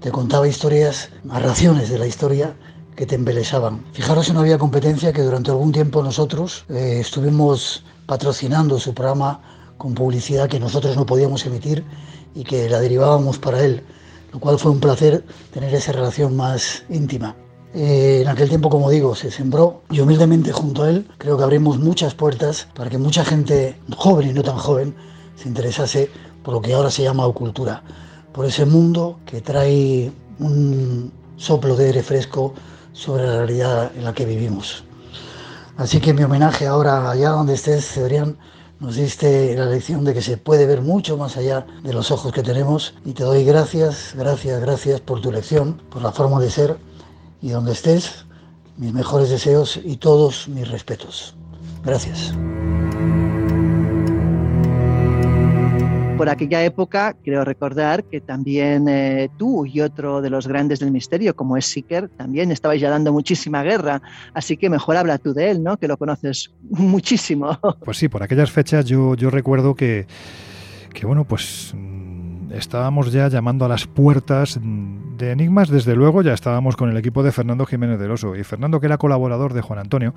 te 0.00 0.10
contaba 0.10 0.46
historias, 0.46 1.08
narraciones 1.22 1.88
de 1.88 1.98
la 1.98 2.06
historia 2.06 2.54
que 2.96 3.06
te 3.06 3.14
embelesaban. 3.14 3.84
Fijaros 3.92 4.32
no 4.32 4.40
había 4.40 4.58
competencia 4.58 5.12
que 5.12 5.22
durante 5.22 5.50
algún 5.50 5.72
tiempo 5.72 6.02
nosotros 6.02 6.64
eh, 6.68 6.98
estuvimos 7.00 7.84
patrocinando 8.06 8.78
su 8.78 8.94
programa 8.94 9.40
con 9.78 9.94
publicidad 9.94 10.48
que 10.48 10.60
nosotros 10.60 10.96
no 10.96 11.06
podíamos 11.06 11.44
emitir 11.46 11.84
y 12.34 12.44
que 12.44 12.68
la 12.68 12.80
derivábamos 12.80 13.38
para 13.38 13.64
él, 13.64 13.82
lo 14.32 14.40
cual 14.40 14.58
fue 14.58 14.70
un 14.70 14.80
placer 14.80 15.24
tener 15.52 15.74
esa 15.74 15.92
relación 15.92 16.36
más 16.36 16.84
íntima. 16.88 17.36
Eh, 17.74 18.20
en 18.22 18.28
aquel 18.28 18.48
tiempo, 18.48 18.70
como 18.70 18.88
digo, 18.88 19.16
se 19.16 19.32
sembró 19.32 19.82
y 19.90 19.98
humildemente 19.98 20.52
junto 20.52 20.84
a 20.84 20.90
él 20.90 21.08
creo 21.18 21.36
que 21.36 21.42
abrimos 21.42 21.78
muchas 21.78 22.14
puertas 22.14 22.68
para 22.74 22.88
que 22.88 22.98
mucha 22.98 23.24
gente 23.24 23.76
joven 23.96 24.30
y 24.30 24.32
no 24.32 24.42
tan 24.42 24.56
joven 24.56 24.94
se 25.34 25.48
interesase 25.48 26.08
por 26.44 26.54
lo 26.54 26.60
que 26.60 26.74
ahora 26.74 26.90
se 26.90 27.02
llama 27.02 27.28
cultura, 27.32 27.82
por 28.32 28.44
ese 28.44 28.64
mundo 28.64 29.18
que 29.26 29.40
trae 29.40 30.12
un 30.38 31.10
soplo 31.36 31.74
de 31.74 31.86
aire 31.86 32.02
fresco 32.02 32.54
sobre 32.94 33.26
la 33.26 33.36
realidad 33.36 33.92
en 33.94 34.04
la 34.04 34.14
que 34.14 34.24
vivimos. 34.24 34.84
Así 35.76 36.00
que 36.00 36.14
mi 36.14 36.22
homenaje 36.22 36.66
ahora, 36.66 37.10
allá 37.10 37.30
donde 37.30 37.54
estés, 37.54 37.86
Cebrián, 37.86 38.38
nos 38.80 38.96
diste 38.96 39.54
la 39.56 39.66
lección 39.66 40.04
de 40.04 40.14
que 40.14 40.22
se 40.22 40.36
puede 40.36 40.66
ver 40.66 40.80
mucho 40.80 41.16
más 41.16 41.36
allá 41.36 41.66
de 41.82 41.92
los 41.92 42.10
ojos 42.10 42.32
que 42.32 42.42
tenemos 42.42 42.94
y 43.04 43.12
te 43.12 43.24
doy 43.24 43.44
gracias, 43.44 44.14
gracias, 44.14 44.60
gracias 44.60 45.00
por 45.00 45.20
tu 45.20 45.30
lección, 45.30 45.80
por 45.90 46.02
la 46.02 46.12
forma 46.12 46.40
de 46.40 46.50
ser 46.50 46.78
y 47.42 47.50
donde 47.50 47.72
estés, 47.72 48.24
mis 48.76 48.92
mejores 48.92 49.30
deseos 49.30 49.78
y 49.82 49.96
todos 49.96 50.48
mis 50.48 50.68
respetos. 50.68 51.34
Gracias. 51.84 52.32
Por 56.16 56.28
aquella 56.28 56.62
época, 56.62 57.16
creo 57.24 57.44
recordar 57.44 58.04
que 58.04 58.20
también 58.20 58.86
eh, 58.88 59.28
tú 59.36 59.66
y 59.66 59.80
otro 59.80 60.22
de 60.22 60.30
los 60.30 60.46
grandes 60.46 60.78
del 60.78 60.92
misterio, 60.92 61.34
como 61.34 61.56
es 61.56 61.66
Seeker, 61.66 62.08
también 62.08 62.52
estabais 62.52 62.80
ya 62.80 62.88
dando 62.88 63.12
muchísima 63.12 63.64
guerra. 63.64 64.00
Así 64.32 64.56
que 64.56 64.70
mejor 64.70 64.96
habla 64.96 65.18
tú 65.18 65.34
de 65.34 65.50
él, 65.50 65.64
¿no? 65.64 65.76
Que 65.76 65.88
lo 65.88 65.96
conoces 65.96 66.52
muchísimo. 66.70 67.58
Pues 67.84 67.96
sí, 67.96 68.08
por 68.08 68.22
aquellas 68.22 68.52
fechas 68.52 68.84
yo, 68.84 69.16
yo 69.16 69.28
recuerdo 69.28 69.74
que, 69.74 70.06
que, 70.92 71.04
bueno, 71.04 71.24
pues 71.24 71.74
estábamos 72.52 73.10
ya 73.10 73.28
llamando 73.28 73.64
a 73.64 73.68
las 73.68 73.88
puertas 73.88 74.60
de 74.62 75.30
Enigmas, 75.32 75.68
desde 75.68 75.96
luego 75.96 76.22
ya 76.22 76.32
estábamos 76.32 76.76
con 76.76 76.90
el 76.90 76.96
equipo 76.96 77.24
de 77.24 77.32
Fernando 77.32 77.66
Jiménez 77.66 77.98
del 77.98 78.12
Oso. 78.12 78.36
Y 78.36 78.44
Fernando, 78.44 78.78
que 78.78 78.86
era 78.86 78.98
colaborador 78.98 79.52
de 79.52 79.62
Juan 79.62 79.80
Antonio, 79.80 80.14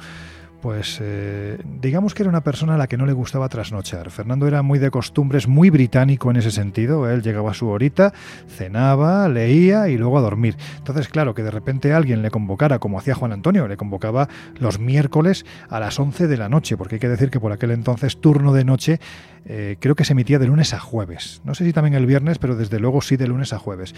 pues 0.62 1.00
eh, 1.02 1.60
digamos 1.82 2.14
que 2.14 2.24
era 2.24 2.30
una 2.30 2.44
persona 2.44 2.76
a 2.76 2.78
la 2.78 2.88
que 2.88 2.98
no 2.98 3.06
le 3.06 3.14
gustaba 3.14 3.48
trasnochar. 3.50 4.10
Fernando 4.12 4.48
era 4.48 4.62
muy 4.62 4.80
de 4.80 4.92
costumbres, 4.92 5.48
muy 5.48 5.70
británico 5.70 6.32
en 6.32 6.38
ese 6.38 6.52
sentido. 6.52 7.10
Él 7.10 7.22
llegaba 7.22 7.52
a 7.52 7.54
su 7.54 7.68
horita, 7.68 8.14
cenaba, 8.48 9.28
leía 9.30 9.90
y 9.90 9.98
luego 9.98 10.18
a 10.18 10.22
dormir. 10.22 10.58
Entonces, 10.78 11.08
claro, 11.08 11.34
que 11.34 11.44
de 11.44 11.52
repente 11.52 11.94
alguien 11.94 12.22
le 12.22 12.32
convocara, 12.32 12.80
como 12.80 12.98
hacía 12.98 13.16
Juan 13.16 13.34
Antonio, 13.34 13.68
le 13.68 13.78
convocaba 13.78 14.28
los 14.60 14.80
miércoles 14.80 15.46
a 15.70 15.80
las 15.80 16.00
11 16.00 16.28
de 16.28 16.38
la 16.38 16.50
noche, 16.50 16.78
porque 16.78 16.96
hay 16.96 17.00
que 17.00 17.10
decir 17.10 17.30
que 17.30 17.40
por 17.40 17.52
aquel 17.52 17.72
entonces 17.72 18.20
turno 18.20 18.54
de 18.54 18.64
noche 18.64 19.00
eh, 19.46 19.78
creo 19.80 19.96
que 19.96 20.06
se 20.06 20.14
emitía 20.14 20.40
de 20.40 20.48
lunes 20.48 20.74
a 20.74 20.80
jueves. 20.80 21.42
No 21.46 21.56
sé 21.56 21.66
si 21.66 21.74
también 21.74 21.94
el 21.94 22.06
viernes, 22.06 22.40
pero 22.40 22.56
desde 22.56 22.80
luego 22.80 23.02
sí 23.02 23.16
de 23.16 23.28
lunes 23.28 23.54
a 23.54 23.60
jueves. 23.60 23.94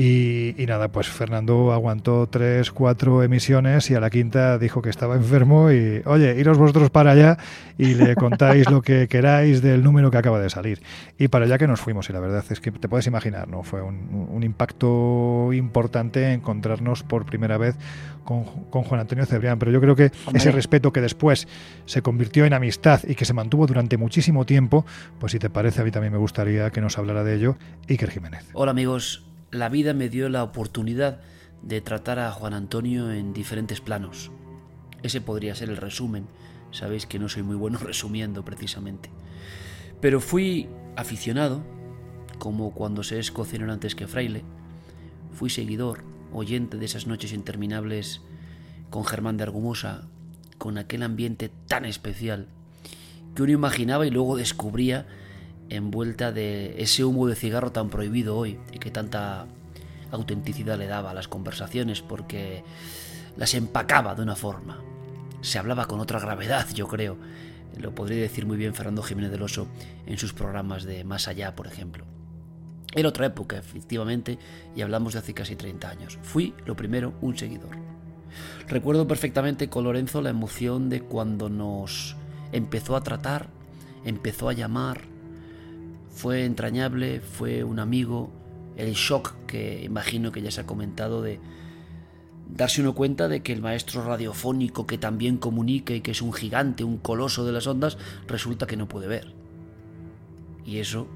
Y, 0.00 0.54
nada, 0.68 0.92
pues 0.92 1.08
Fernando 1.08 1.72
aguantó 1.72 2.28
tres, 2.28 2.70
cuatro 2.70 3.24
emisiones 3.24 3.90
y 3.90 3.96
a 3.96 4.00
la 4.00 4.10
quinta 4.10 4.56
dijo 4.56 4.80
que 4.80 4.90
estaba 4.90 5.16
enfermo 5.16 5.72
y, 5.72 6.02
oye, 6.04 6.38
iros 6.38 6.56
vosotros 6.56 6.88
para 6.88 7.10
allá 7.10 7.36
y 7.76 7.94
le 7.94 8.14
contáis 8.14 8.70
lo 8.70 8.80
que 8.80 9.08
queráis 9.08 9.60
del 9.60 9.82
número 9.82 10.12
que 10.12 10.18
acaba 10.18 10.38
de 10.38 10.50
salir. 10.50 10.80
Y 11.18 11.26
para 11.26 11.46
allá 11.46 11.58
que 11.58 11.66
nos 11.66 11.80
fuimos 11.80 12.08
y 12.10 12.12
la 12.12 12.20
verdad 12.20 12.44
es 12.48 12.60
que 12.60 12.70
te 12.70 12.88
puedes 12.88 13.08
imaginar, 13.08 13.48
¿no? 13.48 13.64
Fue 13.64 13.82
un, 13.82 14.40
impacto 14.40 15.52
importante 15.52 16.32
encontrarnos 16.32 17.02
por 17.02 17.26
primera 17.26 17.58
vez 17.58 17.74
con, 18.22 18.44
Juan 18.44 19.00
Antonio 19.00 19.26
Cebrián, 19.26 19.58
pero 19.58 19.72
yo 19.72 19.80
creo 19.80 19.96
que 19.96 20.12
ese 20.32 20.52
respeto 20.52 20.92
que 20.92 21.00
después 21.00 21.48
se 21.86 22.02
convirtió 22.02 22.44
en 22.44 22.52
amistad 22.52 23.00
y 23.02 23.16
que 23.16 23.24
se 23.24 23.34
mantuvo 23.34 23.66
durante 23.66 23.96
muchísimo 23.96 24.46
tiempo, 24.46 24.86
pues 25.18 25.32
si 25.32 25.40
te 25.40 25.50
parece, 25.50 25.80
a 25.80 25.84
mí 25.84 25.90
también 25.90 26.12
me 26.12 26.20
gustaría 26.20 26.70
que 26.70 26.80
nos 26.80 26.98
hablara 26.98 27.24
de 27.24 27.34
ello 27.34 27.56
Iker 27.88 28.12
Jiménez. 28.12 28.44
Hola 28.52 28.70
amigos, 28.70 29.28
la 29.50 29.68
vida 29.68 29.94
me 29.94 30.08
dio 30.08 30.28
la 30.28 30.42
oportunidad 30.42 31.20
de 31.62 31.80
tratar 31.80 32.18
a 32.18 32.30
Juan 32.32 32.54
Antonio 32.54 33.10
en 33.10 33.32
diferentes 33.32 33.80
planos. 33.80 34.30
Ese 35.02 35.20
podría 35.20 35.54
ser 35.54 35.70
el 35.70 35.76
resumen. 35.76 36.26
Sabéis 36.70 37.06
que 37.06 37.18
no 37.18 37.28
soy 37.28 37.42
muy 37.42 37.56
bueno 37.56 37.78
resumiendo 37.82 38.44
precisamente. 38.44 39.10
Pero 40.00 40.20
fui 40.20 40.68
aficionado, 40.96 41.62
como 42.38 42.72
cuando 42.72 43.02
se 43.02 43.18
es 43.18 43.30
cocinero 43.30 43.72
antes 43.72 43.94
que 43.94 44.06
fraile. 44.06 44.44
Fui 45.32 45.50
seguidor, 45.50 46.04
oyente 46.32 46.76
de 46.76 46.84
esas 46.84 47.06
noches 47.06 47.32
interminables 47.32 48.20
con 48.90 49.04
Germán 49.04 49.36
de 49.36 49.44
Argumosa, 49.44 50.08
con 50.58 50.78
aquel 50.78 51.02
ambiente 51.02 51.50
tan 51.66 51.84
especial 51.84 52.48
que 53.34 53.42
uno 53.42 53.52
imaginaba 53.52 54.06
y 54.06 54.10
luego 54.10 54.36
descubría 54.36 55.06
envuelta 55.70 56.32
de 56.32 56.82
ese 56.82 57.04
humo 57.04 57.26
de 57.26 57.34
cigarro 57.34 57.72
tan 57.72 57.90
prohibido 57.90 58.36
hoy 58.36 58.58
y 58.72 58.78
que 58.78 58.90
tanta 58.90 59.46
autenticidad 60.10 60.78
le 60.78 60.86
daba 60.86 61.10
a 61.10 61.14
las 61.14 61.28
conversaciones 61.28 62.00
porque 62.00 62.64
las 63.36 63.54
empacaba 63.54 64.14
de 64.14 64.22
una 64.22 64.36
forma. 64.36 64.80
Se 65.40 65.58
hablaba 65.58 65.86
con 65.86 66.00
otra 66.00 66.18
gravedad, 66.18 66.66
yo 66.74 66.88
creo. 66.88 67.16
Lo 67.78 67.94
podría 67.94 68.22
decir 68.22 68.46
muy 68.46 68.56
bien 68.56 68.74
Fernando 68.74 69.02
Jiménez 69.02 69.30
del 69.30 69.42
Oso 69.42 69.68
en 70.06 70.18
sus 70.18 70.32
programas 70.32 70.84
de 70.84 71.04
Más 71.04 71.28
Allá, 71.28 71.54
por 71.54 71.66
ejemplo. 71.66 72.04
Era 72.94 73.10
otra 73.10 73.26
época, 73.26 73.58
efectivamente, 73.58 74.38
y 74.74 74.80
hablamos 74.80 75.12
de 75.12 75.20
hace 75.20 75.34
casi 75.34 75.54
30 75.54 75.88
años. 75.88 76.18
Fui, 76.22 76.54
lo 76.64 76.74
primero, 76.74 77.14
un 77.20 77.36
seguidor. 77.36 77.76
Recuerdo 78.66 79.06
perfectamente 79.06 79.68
con 79.68 79.84
Lorenzo 79.84 80.22
la 80.22 80.30
emoción 80.30 80.88
de 80.88 81.02
cuando 81.02 81.48
nos 81.48 82.16
empezó 82.52 82.96
a 82.96 83.02
tratar, 83.02 83.48
empezó 84.04 84.48
a 84.48 84.54
llamar, 84.54 85.02
fue 86.18 86.44
entrañable, 86.44 87.20
fue 87.20 87.62
un 87.62 87.78
amigo, 87.78 88.32
el 88.76 88.94
shock 88.94 89.36
que 89.46 89.84
imagino 89.84 90.32
que 90.32 90.42
ya 90.42 90.50
se 90.50 90.62
ha 90.62 90.66
comentado 90.66 91.22
de 91.22 91.38
darse 92.52 92.80
uno 92.80 92.92
cuenta 92.92 93.28
de 93.28 93.40
que 93.40 93.52
el 93.52 93.62
maestro 93.62 94.02
radiofónico 94.02 94.84
que 94.84 94.98
también 94.98 95.36
comunica 95.36 95.94
y 95.94 96.00
que 96.00 96.10
es 96.10 96.20
un 96.20 96.32
gigante, 96.32 96.82
un 96.82 96.98
coloso 96.98 97.46
de 97.46 97.52
las 97.52 97.68
ondas, 97.68 97.98
resulta 98.26 98.66
que 98.66 98.76
no 98.76 98.88
puede 98.88 99.06
ver. 99.06 99.32
Y 100.66 100.78
eso, 100.78 101.06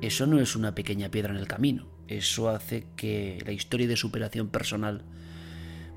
eso 0.00 0.26
no 0.26 0.40
es 0.40 0.56
una 0.56 0.74
pequeña 0.74 1.10
piedra 1.10 1.34
en 1.34 1.38
el 1.38 1.46
camino, 1.46 1.86
eso 2.08 2.48
hace 2.48 2.86
que 2.96 3.42
la 3.44 3.52
historia 3.52 3.86
de 3.86 3.98
superación 3.98 4.48
personal 4.48 5.02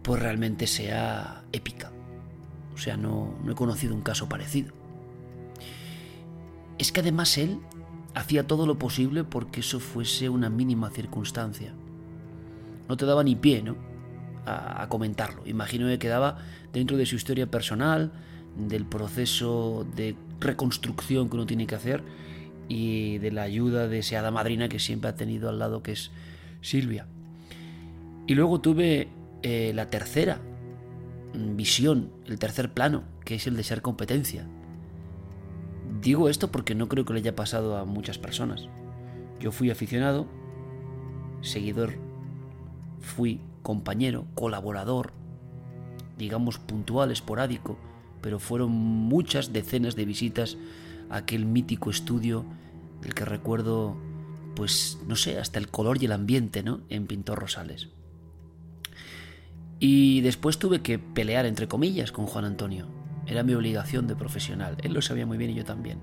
pues 0.01 0.21
realmente 0.21 0.67
sea 0.67 1.45
épica. 1.53 1.93
O 2.75 2.77
sea, 2.77 2.97
no, 2.97 3.39
no 3.45 3.53
he 3.53 3.55
conocido 3.55 3.95
un 3.95 4.01
caso 4.01 4.27
parecido. 4.27 4.73
Es 6.77 6.91
que 6.91 6.99
además 6.99 7.37
él 7.37 7.59
hacía 8.17 8.47
todo 8.47 8.65
lo 8.65 8.79
posible 8.79 9.23
porque 9.23 9.59
eso 9.59 9.79
fuese 9.79 10.27
una 10.27 10.49
mínima 10.49 10.89
circunstancia. 10.89 11.73
No 12.89 12.97
te 12.97 13.05
daba 13.05 13.23
ni 13.23 13.35
pie, 13.35 13.61
¿no? 13.61 13.75
A, 14.45 14.87
comentarlo. 14.89 15.45
Imagino 15.45 15.87
que 15.87 15.99
quedaba 15.99 16.37
dentro 16.73 16.97
de 16.97 17.05
su 17.05 17.15
historia 17.15 17.51
personal, 17.51 18.13
del 18.55 18.85
proceso 18.85 19.85
de 19.95 20.15
reconstrucción 20.39 21.29
que 21.29 21.35
uno 21.35 21.45
tiene 21.45 21.67
que 21.67 21.75
hacer 21.75 22.01
y 22.69 23.17
de 23.19 23.31
la 23.31 23.43
ayuda 23.43 23.87
de 23.87 24.31
madrina 24.31 24.67
que 24.69 24.79
siempre 24.79 25.09
ha 25.09 25.15
tenido 25.15 25.49
al 25.49 25.59
lado, 25.59 25.83
que 25.83 25.91
es 25.91 26.11
Silvia. 26.61 27.07
Y 28.25 28.35
luego 28.35 28.61
tuve 28.61 29.09
eh, 29.43 29.73
la 29.75 29.89
tercera 29.89 30.39
visión, 31.33 32.11
el 32.25 32.39
tercer 32.39 32.73
plano, 32.73 33.03
que 33.25 33.35
es 33.35 33.45
el 33.47 33.57
de 33.57 33.63
ser 33.63 33.81
competencia. 33.81 34.47
Digo 36.07 36.29
esto 36.29 36.53
porque 36.53 36.73
no 36.73 36.87
creo 36.87 37.03
que 37.03 37.11
le 37.11 37.19
haya 37.19 37.35
pasado 37.35 37.75
a 37.75 37.83
muchas 37.83 38.17
personas. 38.17 38.69
Yo 39.41 39.51
fui 39.51 39.71
aficionado, 39.71 40.25
seguidor, 41.41 41.95
fui 43.01 43.41
compañero, 43.61 44.25
colaborador, 44.33 45.11
digamos 46.17 46.59
puntual, 46.59 47.11
esporádico, 47.11 47.77
pero 48.21 48.39
fueron 48.39 48.71
muchas 48.71 49.51
decenas 49.51 49.97
de 49.97 50.05
visitas 50.05 50.57
a 51.09 51.17
aquel 51.17 51.45
mítico 51.45 51.89
estudio 51.89 52.45
del 53.01 53.13
que 53.13 53.25
recuerdo, 53.25 53.97
pues 54.55 54.99
no 55.09 55.17
sé, 55.17 55.37
hasta 55.37 55.59
el 55.59 55.67
color 55.67 56.01
y 56.01 56.05
el 56.05 56.13
ambiente, 56.13 56.63
¿no? 56.63 56.79
En 56.87 57.05
Pintor 57.05 57.37
Rosales. 57.37 57.89
Y 59.81 60.21
después 60.21 60.57
tuve 60.57 60.81
que 60.81 60.99
pelear, 60.99 61.45
entre 61.45 61.67
comillas, 61.67 62.13
con 62.13 62.27
Juan 62.27 62.45
Antonio. 62.45 62.96
Era 63.27 63.43
mi 63.43 63.53
obligación 63.53 64.07
de 64.07 64.15
profesional. 64.15 64.77
Él 64.81 64.93
lo 64.93 65.01
sabía 65.01 65.25
muy 65.25 65.37
bien 65.37 65.51
y 65.51 65.55
yo 65.55 65.65
también. 65.65 65.99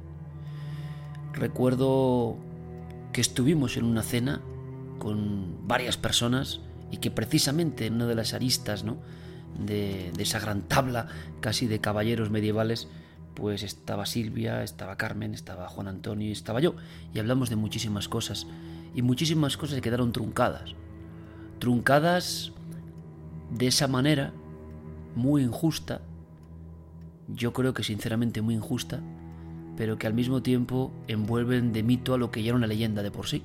Recuerdo 1.33 2.37
que 3.13 3.21
estuvimos 3.21 3.77
en 3.77 3.85
una 3.85 4.03
cena 4.03 4.41
con 4.99 5.67
varias 5.67 5.97
personas 5.97 6.61
y 6.91 6.99
que 6.99 7.11
precisamente 7.11 7.87
en 7.87 7.95
una 7.95 8.07
de 8.07 8.15
las 8.15 8.35
aristas 8.35 8.85
¿no? 8.85 8.99
de, 9.59 10.13
de 10.15 10.23
esa 10.23 10.39
gran 10.39 10.63
tabla 10.63 11.09
casi 11.41 11.67
de 11.67 11.81
caballeros 11.81 12.31
medievales, 12.31 12.89
pues 13.35 13.63
estaba 13.63 14.07
Silvia, 14.07 14.63
estaba 14.63 14.97
Carmen, 14.97 15.35
estaba 15.35 15.69
Juan 15.69 15.89
Antonio 15.89 16.29
y 16.29 16.33
estaba 16.33 16.61
yo. 16.61 16.77
Y 17.13 17.19
hablamos 17.19 17.51
de 17.51 17.57
muchísimas 17.57 18.09
cosas. 18.09 18.47
Y 18.95 19.03
muchísimas 19.03 19.57
cosas 19.57 19.81
quedaron 19.81 20.13
truncadas. 20.13 20.75
Truncadas 21.59 22.53
de 23.51 23.67
esa 23.67 23.89
manera, 23.89 24.33
muy 25.17 25.43
injusta, 25.43 26.01
yo 27.29 27.53
creo 27.53 27.75
que 27.75 27.83
sinceramente 27.83 28.43
muy 28.43 28.55
injusta, 28.55 29.01
pero 29.77 29.99
que 29.99 30.07
al 30.07 30.15
mismo 30.15 30.43
tiempo 30.43 30.93
envuelven 31.09 31.73
de 31.73 31.83
mito 31.83 32.15
a 32.15 32.19
lo 32.19 32.31
que 32.31 32.43
ya 32.43 32.49
era 32.49 32.57
una 32.57 32.67
leyenda 32.67 33.03
de 33.03 33.11
por 33.11 33.27
sí. 33.27 33.43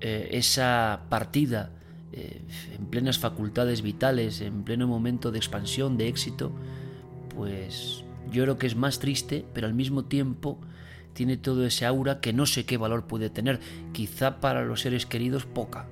Eh, 0.00 0.30
esa 0.32 1.02
partida 1.08 1.70
eh, 2.12 2.42
en 2.76 2.86
plenas 2.86 3.18
facultades 3.18 3.82
vitales, 3.82 4.40
en 4.40 4.64
pleno 4.64 4.86
momento 4.86 5.30
de 5.30 5.38
expansión, 5.38 5.96
de 5.96 6.08
éxito, 6.08 6.52
pues 7.34 8.04
yo 8.30 8.42
creo 8.42 8.58
que 8.58 8.66
es 8.66 8.76
más 8.76 8.98
triste, 8.98 9.46
pero 9.54 9.66
al 9.66 9.74
mismo 9.74 10.04
tiempo 10.04 10.58
tiene 11.14 11.36
todo 11.36 11.64
ese 11.64 11.86
aura 11.86 12.20
que 12.20 12.32
no 12.32 12.46
sé 12.46 12.64
qué 12.64 12.76
valor 12.76 13.06
puede 13.06 13.30
tener. 13.30 13.60
Quizá 13.92 14.40
para 14.40 14.64
los 14.64 14.80
seres 14.80 15.06
queridos 15.06 15.46
poca, 15.46 15.86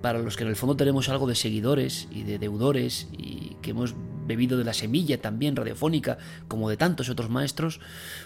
para 0.00 0.18
los 0.18 0.36
que 0.36 0.44
en 0.44 0.50
el 0.50 0.56
fondo 0.56 0.76
tenemos 0.76 1.08
algo 1.08 1.26
de 1.26 1.34
seguidores 1.34 2.08
y 2.10 2.24
de 2.24 2.38
deudores 2.38 3.08
y 3.12 3.56
que 3.62 3.70
hemos 3.70 3.94
bebido 4.26 4.58
de 4.58 4.64
la 4.64 4.72
semilla 4.72 5.20
también 5.20 5.56
radiofónica 5.56 6.18
como 6.48 6.68
de 6.68 6.76
tantos 6.76 7.08
otros 7.08 7.30
maestros, 7.30 7.80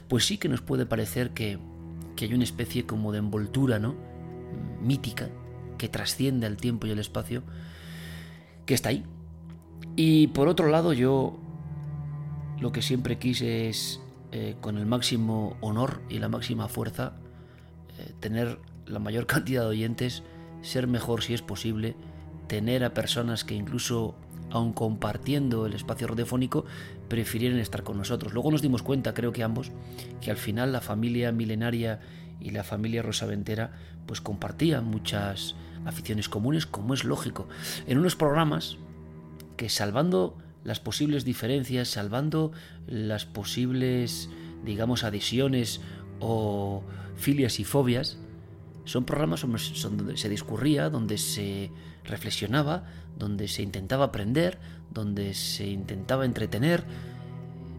pues 0.09 0.27
sí 0.27 0.39
que 0.39 0.49
nos 0.49 0.61
puede 0.61 0.87
parecer 0.87 1.31
que, 1.31 1.59
hay 2.19 2.35
una 2.35 2.45
especie 2.45 2.87
como 2.87 3.13
de 3.13 3.19
envoltura, 3.19 3.79
¿no? 3.79 3.95
Mítica, 4.81 5.29
que 5.77 5.89
trasciende 5.89 6.47
al 6.47 6.57
tiempo 6.57 6.87
y 6.87 6.91
el 6.91 6.99
espacio, 6.99 7.43
que 8.65 8.75
está 8.75 8.89
ahí. 8.89 9.05
Y 9.97 10.29
por 10.29 10.49
otro 10.49 10.69
lado, 10.69 10.93
yo 10.93 11.39
lo 12.59 12.73
que 12.73 12.81
siempre 12.81 13.19
quise 13.19 13.69
es, 13.69 14.01
eh, 14.33 14.57
con 14.61 14.79
el 14.79 14.87
máximo 14.87 15.57
honor 15.61 16.01
y 16.09 16.19
la 16.19 16.29
máxima 16.29 16.69
fuerza, 16.69 17.15
eh, 17.99 18.13
tener 18.21 18.59
la 18.87 18.99
mayor 18.99 19.27
cantidad 19.29 19.63
de 19.63 19.69
oyentes, 19.69 20.23
ser 20.63 20.87
mejor 20.87 21.23
si 21.23 21.35
es 21.35 21.43
posible, 21.43 21.97
tener 22.49 22.85
a 22.85 22.95
personas 22.95 23.45
que 23.45 23.55
incluso 23.55 24.15
aun 24.51 24.73
compartiendo 24.73 25.67
el 25.67 25.75
espacio 25.75 26.07
radiofónico, 26.07 26.65
prefirieron 27.09 27.59
estar 27.59 27.83
con 27.83 27.99
nosotros. 27.99 28.33
Luego 28.33 28.51
nos 28.51 28.63
dimos 28.63 28.83
cuenta, 28.83 29.15
creo 29.15 29.33
que 29.33 29.43
ambos, 29.43 29.71
que 30.21 30.31
al 30.31 30.37
final 30.37 30.73
la 30.73 30.81
familia 30.81 31.33
milenaria 31.33 32.01
y 32.41 32.51
la 32.51 32.65
familia 32.65 33.03
Rosaventera 33.03 33.73
pues 34.07 34.21
compartían 34.21 34.85
muchas 34.85 35.57
aficiones 35.85 36.29
comunes, 36.29 36.67
como 36.67 36.95
es 36.95 37.05
lógico. 37.05 37.49
En 37.87 37.99
unos 37.99 38.17
programas 38.17 38.77
que 39.57 39.69
salvando 39.69 40.37
las 40.65 40.81
posibles 40.81 41.25
diferencias, 41.25 41.89
salvando 41.89 42.53
las 42.87 43.25
posibles, 43.25 44.29
digamos, 44.65 45.05
adhesiones 45.05 45.81
o 46.21 46.83
filias 47.17 47.61
y 47.61 47.65
fobias, 47.65 48.19
son 48.87 49.05
programas 49.05 49.43
donde 49.83 50.17
se 50.17 50.29
discurría, 50.29 50.89
donde 50.89 51.19
se 51.19 51.71
reflexionaba, 52.05 52.85
donde 53.19 53.49
se 53.49 53.63
intentaba 53.63 54.07
aprender, 54.07 54.59
donde 54.91 55.35
se 55.35 55.67
intentaba 55.67 56.25
entretener. 56.25 56.85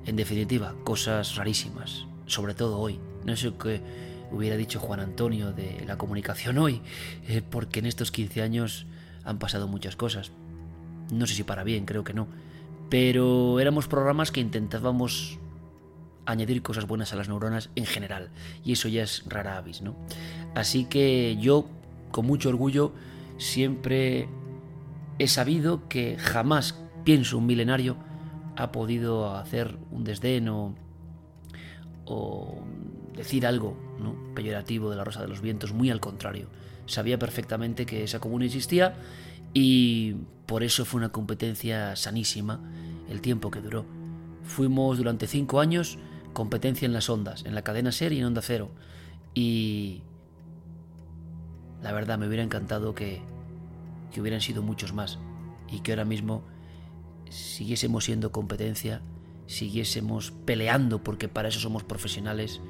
En 0.05 0.15
definitiva, 0.15 0.75
cosas 0.83 1.35
rarísimas, 1.35 2.05
sobre 2.25 2.53
todo 2.53 2.77
hoy. 2.77 2.99
No 3.25 3.35
sé 3.35 3.53
qué 3.61 3.81
hubiera 4.31 4.57
dicho 4.57 4.79
Juan 4.79 4.99
Antonio 4.99 5.53
de 5.53 5.83
la 5.87 5.97
comunicación 5.97 6.57
hoy, 6.57 6.81
eh, 7.27 7.41
porque 7.41 7.79
en 7.79 7.85
estos 7.85 8.11
15 8.11 8.41
años 8.41 8.85
han 9.23 9.39
pasado 9.39 9.67
muchas 9.67 9.95
cosas. 9.95 10.31
No 11.11 11.25
sé 11.25 11.35
si 11.35 11.43
para 11.43 11.63
bien, 11.63 11.85
creo 11.85 12.03
que 12.03 12.13
no. 12.13 12.27
Pero 12.89 13.59
éramos 13.59 13.87
programas 13.87 14.31
que 14.31 14.41
intentábamos 14.41 15.39
añadir 16.27 16.61
cosas 16.61 16.85
buenas 16.85 17.13
a 17.13 17.15
las 17.15 17.29
neuronas 17.29 17.69
en 17.75 17.85
general. 17.85 18.29
Y 18.63 18.73
eso 18.73 18.87
ya 18.89 19.01
es 19.01 19.23
rara 19.25 19.57
avis, 19.57 19.81
¿no? 19.81 19.95
Así 20.53 20.85
que 20.85 21.37
yo, 21.39 21.67
con 22.11 22.27
mucho 22.27 22.49
orgullo, 22.49 22.93
siempre 23.37 24.27
he 25.19 25.27
sabido 25.27 25.87
que 25.87 26.17
jamás, 26.17 26.75
pienso, 27.03 27.37
un 27.37 27.47
milenario 27.47 27.97
ha 28.55 28.71
podido 28.71 29.35
hacer 29.35 29.77
un 29.91 30.03
desdén 30.03 30.49
o, 30.49 30.75
decir 33.15 33.47
algo 33.47 33.75
peyorativo 34.35 34.89
de 34.89 34.95
la 34.95 35.03
Rosa 35.03 35.21
de 35.21 35.27
los 35.27 35.41
Vientos, 35.41 35.73
muy 35.73 35.89
al 35.89 35.99
contrario. 35.99 36.47
Sabía 36.85 37.17
perfectamente 37.17 37.85
que 37.85 38.03
esa 38.03 38.19
comuna 38.19 38.45
existía 38.45 38.95
y 39.53 40.15
por 40.45 40.63
eso 40.63 40.85
fue 40.85 40.99
una 40.99 41.09
competencia 41.09 41.95
sanísima 41.95 42.59
el 43.09 43.21
tiempo 43.21 43.49
que 43.49 43.61
duró. 43.61 43.85
Fuimos 44.43 44.97
durante 44.97 45.27
cinco 45.27 45.59
años 45.59 45.97
competencia 46.37 46.85
en 46.85 46.93
las 46.93 47.09
ondas, 47.09 47.43
en 47.45 47.55
la 47.55 47.63
cadena 47.63 47.91
SER 47.91 48.13
y 48.13 48.19
en 48.19 48.25
Onda 48.25 48.43
Cero. 48.43 48.69
Y 49.33 50.03
la 51.81 51.91
verdad 51.91 52.19
me 52.19 52.27
hubiera 52.27 52.43
encantado 52.43 52.93
que, 52.93 53.23
que 54.13 54.21
hubieran 54.21 54.39
sido 54.39 54.61
muchos 54.61 54.93
más 54.93 55.17
y 55.67 55.79
que 55.79 55.93
ahora 55.93 56.05
mismo 56.05 56.43
siguiésemos 57.31 58.05
siendo 58.05 58.31
competencia, 58.31 59.01
siguiésemos 59.47 60.31
peleando 60.45 61.03
porque 61.03 61.27
para 61.27 61.47
eso 61.47 61.59
somos 61.59 61.83
profesionales 61.83 62.61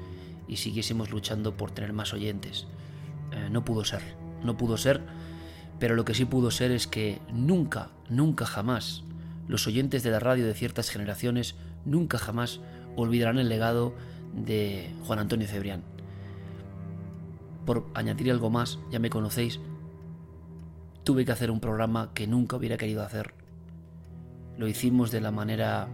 y 0.48 0.56
siguiésemos 0.56 1.10
luchando 1.10 1.58
por 1.58 1.70
tener 1.70 1.92
más 1.92 2.14
oyentes. 2.14 2.66
Eh, 3.32 3.50
no 3.50 3.66
pudo 3.66 3.84
ser, 3.84 4.00
no 4.42 4.56
pudo 4.56 4.78
ser, 4.78 5.02
pero 5.78 5.94
lo 5.94 6.06
que 6.06 6.14
sí 6.14 6.24
pudo 6.24 6.50
ser 6.50 6.70
es 6.70 6.86
que 6.86 7.20
nunca, 7.30 7.90
nunca 8.08 8.46
jamás 8.46 9.04
los 9.46 9.66
oyentes 9.66 10.02
de 10.02 10.10
la 10.10 10.20
radio 10.20 10.46
de 10.46 10.54
ciertas 10.54 10.88
generaciones 10.88 11.54
nunca 11.84 12.16
jamás 12.16 12.60
olvidarán 13.02 13.38
el 13.38 13.48
legado 13.48 13.94
de 14.34 14.90
Juan 15.04 15.18
Antonio 15.18 15.46
Cebrián. 15.46 15.82
Por 17.64 17.86
añadir 17.94 18.30
algo 18.30 18.50
más, 18.50 18.78
ya 18.90 18.98
me 18.98 19.10
conocéis, 19.10 19.60
tuve 21.04 21.24
que 21.24 21.32
hacer 21.32 21.50
un 21.50 21.60
programa 21.60 22.12
que 22.14 22.26
nunca 22.26 22.56
hubiera 22.56 22.76
querido 22.76 23.02
hacer. 23.02 23.34
Lo 24.56 24.68
hicimos 24.68 25.10
de 25.10 25.20
la 25.20 25.30
manera 25.30 25.88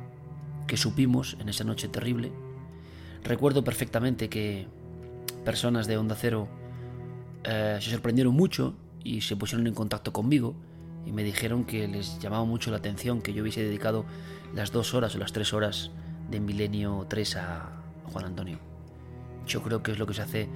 que 0.66 0.76
supimos 0.76 1.36
en 1.40 1.48
esa 1.48 1.64
noche 1.64 1.88
terrible. 1.88 2.32
Recuerdo 3.22 3.64
perfectamente 3.64 4.28
que 4.28 4.66
personas 5.44 5.86
de 5.86 5.96
Onda 5.96 6.14
Cero 6.14 6.48
eh, 7.44 7.78
se 7.80 7.90
sorprendieron 7.90 8.34
mucho 8.34 8.74
y 9.02 9.20
se 9.20 9.36
pusieron 9.36 9.66
en 9.66 9.74
contacto 9.74 10.12
conmigo 10.12 10.54
y 11.06 11.12
me 11.12 11.22
dijeron 11.22 11.64
que 11.64 11.86
les 11.86 12.18
llamaba 12.18 12.44
mucho 12.44 12.70
la 12.70 12.78
atención 12.78 13.20
que 13.20 13.34
yo 13.34 13.42
hubiese 13.42 13.62
dedicado 13.62 14.04
las 14.54 14.72
dos 14.72 14.94
horas 14.94 15.14
o 15.14 15.18
las 15.18 15.32
tres 15.32 15.52
horas 15.52 15.90
de 16.30 16.40
Milenio 16.40 17.06
3 17.08 17.36
a 17.36 17.68
Juan 18.12 18.26
Antonio. 18.26 18.58
Yo 19.46 19.62
creo 19.62 19.82
que 19.82 19.92
es 19.92 19.98
lo 19.98 20.06
que 20.06 20.14
se 20.14 20.22
hace 20.22 20.48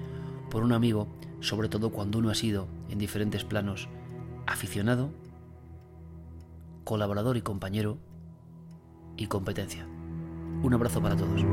por 0.50 0.62
un 0.62 0.72
amigo, 0.72 1.08
sobre 1.40 1.68
todo 1.68 1.90
cuando 1.90 2.18
uno 2.18 2.30
ha 2.30 2.34
sido 2.34 2.66
en 2.88 2.98
diferentes 2.98 3.44
planos 3.44 3.88
aficionado, 4.46 5.10
colaborador 6.84 7.36
y 7.36 7.42
compañero 7.42 7.98
y 9.16 9.26
competencia. 9.26 9.86
Un 10.62 10.74
abrazo 10.74 11.02
para 11.02 11.16
todos. 11.16 11.44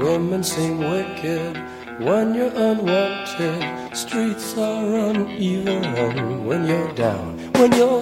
Women 0.00 0.42
seem 0.42 0.78
wicked 0.78 1.56
when 2.00 2.34
you're 2.34 2.52
unwanted. 2.56 3.94
Streets 3.94 4.56
are 4.56 5.10
uneven 5.10 6.46
when 6.46 6.66
you're 6.66 6.94
down. 6.94 7.36
When 7.58 7.70
you're 7.72 8.00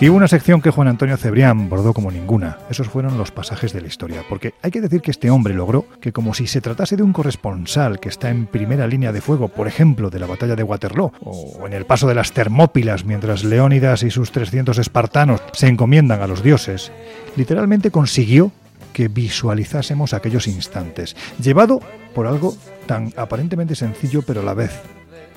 hubo 0.00 0.16
una 0.16 0.28
sección 0.28 0.62
que 0.62 0.70
Juan 0.70 0.88
Antonio 0.88 1.18
Cebrián 1.18 1.68
bordó 1.68 1.92
como 1.92 2.10
ninguna, 2.10 2.56
esos 2.70 2.88
fueron 2.88 3.18
los 3.18 3.30
pasajes 3.30 3.74
de 3.74 3.82
la 3.82 3.88
historia, 3.88 4.22
porque 4.26 4.54
hay 4.62 4.70
que 4.70 4.80
decir 4.80 5.02
que 5.02 5.10
este 5.10 5.30
hombre 5.30 5.52
logró 5.52 5.84
que 6.00 6.12
como 6.12 6.32
si 6.32 6.46
se 6.46 6.62
tratase 6.62 6.96
de 6.96 7.02
un 7.02 7.12
corresponsal 7.12 8.00
que 8.00 8.08
está 8.08 8.30
en 8.30 8.46
primera 8.46 8.86
línea 8.86 9.12
de 9.12 9.20
fuego, 9.20 9.48
por 9.48 9.68
ejemplo, 9.68 10.08
de 10.08 10.18
la 10.18 10.26
batalla 10.26 10.56
de 10.56 10.62
Waterloo, 10.62 11.12
o 11.20 11.66
en 11.66 11.74
el 11.74 11.84
paso 11.84 12.08
de 12.08 12.14
las 12.14 12.32
Termópilas 12.32 13.04
mientras 13.04 13.44
Leónidas 13.44 14.02
y 14.02 14.10
sus 14.10 14.32
300 14.32 14.78
espartanos 14.78 15.42
se 15.52 15.68
encomiendan 15.68 16.22
a 16.22 16.26
los 16.26 16.42
dioses, 16.42 16.90
literalmente 17.36 17.90
consiguió 17.90 18.52
que 18.92 19.08
visualizásemos 19.08 20.14
aquellos 20.14 20.46
instantes, 20.46 21.16
llevado 21.40 21.80
por 22.14 22.26
algo 22.26 22.56
tan 22.86 23.12
aparentemente 23.16 23.74
sencillo 23.74 24.22
pero 24.22 24.40
a 24.40 24.44
la 24.44 24.54
vez 24.54 24.72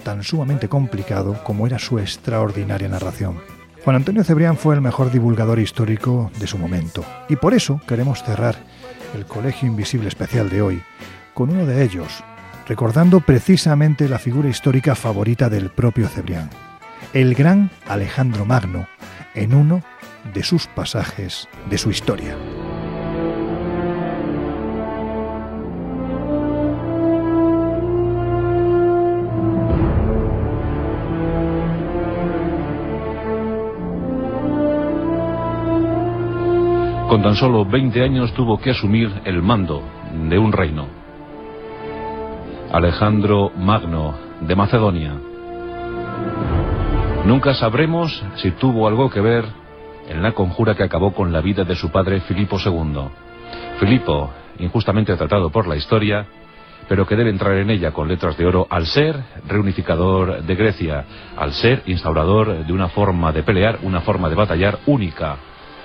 tan 0.04 0.24
sumamente 0.24 0.68
complicado 0.68 1.42
como 1.44 1.66
era 1.66 1.80
su 1.80 1.98
extraordinaria 1.98 2.90
narración. 2.90 3.40
Juan 3.84 3.98
Antonio 3.98 4.24
Cebrián 4.24 4.58
fue 4.58 4.76
el 4.76 4.82
mejor 4.82 5.12
divulgador 5.12 5.60
histórico 5.60 6.32
de 6.40 6.48
su 6.48 6.58
momento 6.58 7.04
y 7.28 7.36
por 7.36 7.54
eso 7.54 7.82
queremos 7.88 8.24
cerrar 8.24 8.56
el 9.16 9.26
Colegio 9.26 9.68
Invisible 9.68 10.08
Especial 10.08 10.50
de 10.50 10.62
hoy 10.62 10.82
con 11.34 11.50
uno 11.50 11.66
de 11.66 11.84
ellos, 11.84 12.24
recordando 12.68 13.20
precisamente 13.20 14.08
la 14.08 14.20
figura 14.20 14.50
histórica 14.50 14.96
favorita 14.96 15.50
del 15.50 15.70
propio 15.70 16.08
Cebrián, 16.08 16.50
el 17.14 17.36
gran 17.36 17.72
Alejandro 17.88 18.46
Magno, 18.46 18.88
en 19.36 19.54
uno 19.54 19.84
de 20.34 20.44
sus 20.44 20.68
pasajes 20.68 21.50
de 21.70 21.78
su 21.78 21.90
historia. 21.90 22.38
Con 37.14 37.22
tan 37.22 37.36
solo 37.36 37.64
20 37.64 38.02
años 38.02 38.34
tuvo 38.34 38.58
que 38.58 38.72
asumir 38.72 39.22
el 39.24 39.44
mando 39.44 39.84
de 40.28 40.40
un 40.40 40.52
reino. 40.52 40.88
Alejandro 42.72 43.52
Magno 43.56 44.16
de 44.42 44.56
Macedonia. 44.56 45.14
Nunca 47.24 47.54
sabremos 47.54 48.26
si 48.38 48.50
tuvo 48.50 48.88
algo 48.88 49.12
que 49.12 49.22
ver 49.22 49.46
en 50.10 50.24
la 50.24 50.32
conjura 50.32 50.74
que 50.74 50.82
acabó 50.82 51.14
con 51.14 51.32
la 51.32 51.42
vida 51.42 51.64
de 51.64 51.76
su 51.76 51.92
padre 51.92 52.20
Filipo 52.22 52.58
II. 52.58 53.04
Filipo, 53.80 54.32
injustamente 54.58 55.16
tratado 55.16 55.52
por 55.52 55.68
la 55.68 55.76
historia, 55.76 56.26
pero 56.90 57.06
que 57.06 57.16
debe 57.16 57.30
entrar 57.30 57.56
en 57.58 57.70
ella 57.70 57.92
con 57.92 58.08
letras 58.08 58.36
de 58.38 58.48
oro 58.48 58.66
al 58.72 58.88
ser 58.88 59.24
reunificador 59.48 60.42
de 60.42 60.56
Grecia, 60.56 61.06
al 61.38 61.54
ser 61.54 61.84
instaurador 61.86 62.66
de 62.66 62.74
una 62.74 62.90
forma 62.90 63.32
de 63.32 63.44
pelear, 63.44 63.78
una 63.84 64.02
forma 64.02 64.30
de 64.30 64.36
batallar 64.36 64.80
única, 64.88 65.38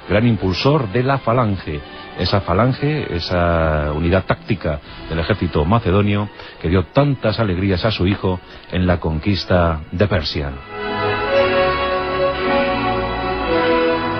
gran 0.09 0.27
impulsor 0.27 0.91
de 0.93 1.03
la 1.03 1.19
falange, 1.19 1.81
esa 2.19 2.41
falange, 2.41 3.15
esa 3.15 3.93
unidad 3.95 4.25
táctica 4.25 4.81
del 5.09 5.21
ejército 5.21 5.65
macedonio 5.65 6.29
que 6.61 6.69
dio 6.69 6.87
tantas 6.87 7.39
alegrías 7.39 7.85
a 7.85 7.91
su 7.91 8.07
hijo 8.07 8.41
en 8.73 8.87
la 8.87 8.99
conquista 8.99 9.81
de 9.93 10.09
Persia. 10.09 10.53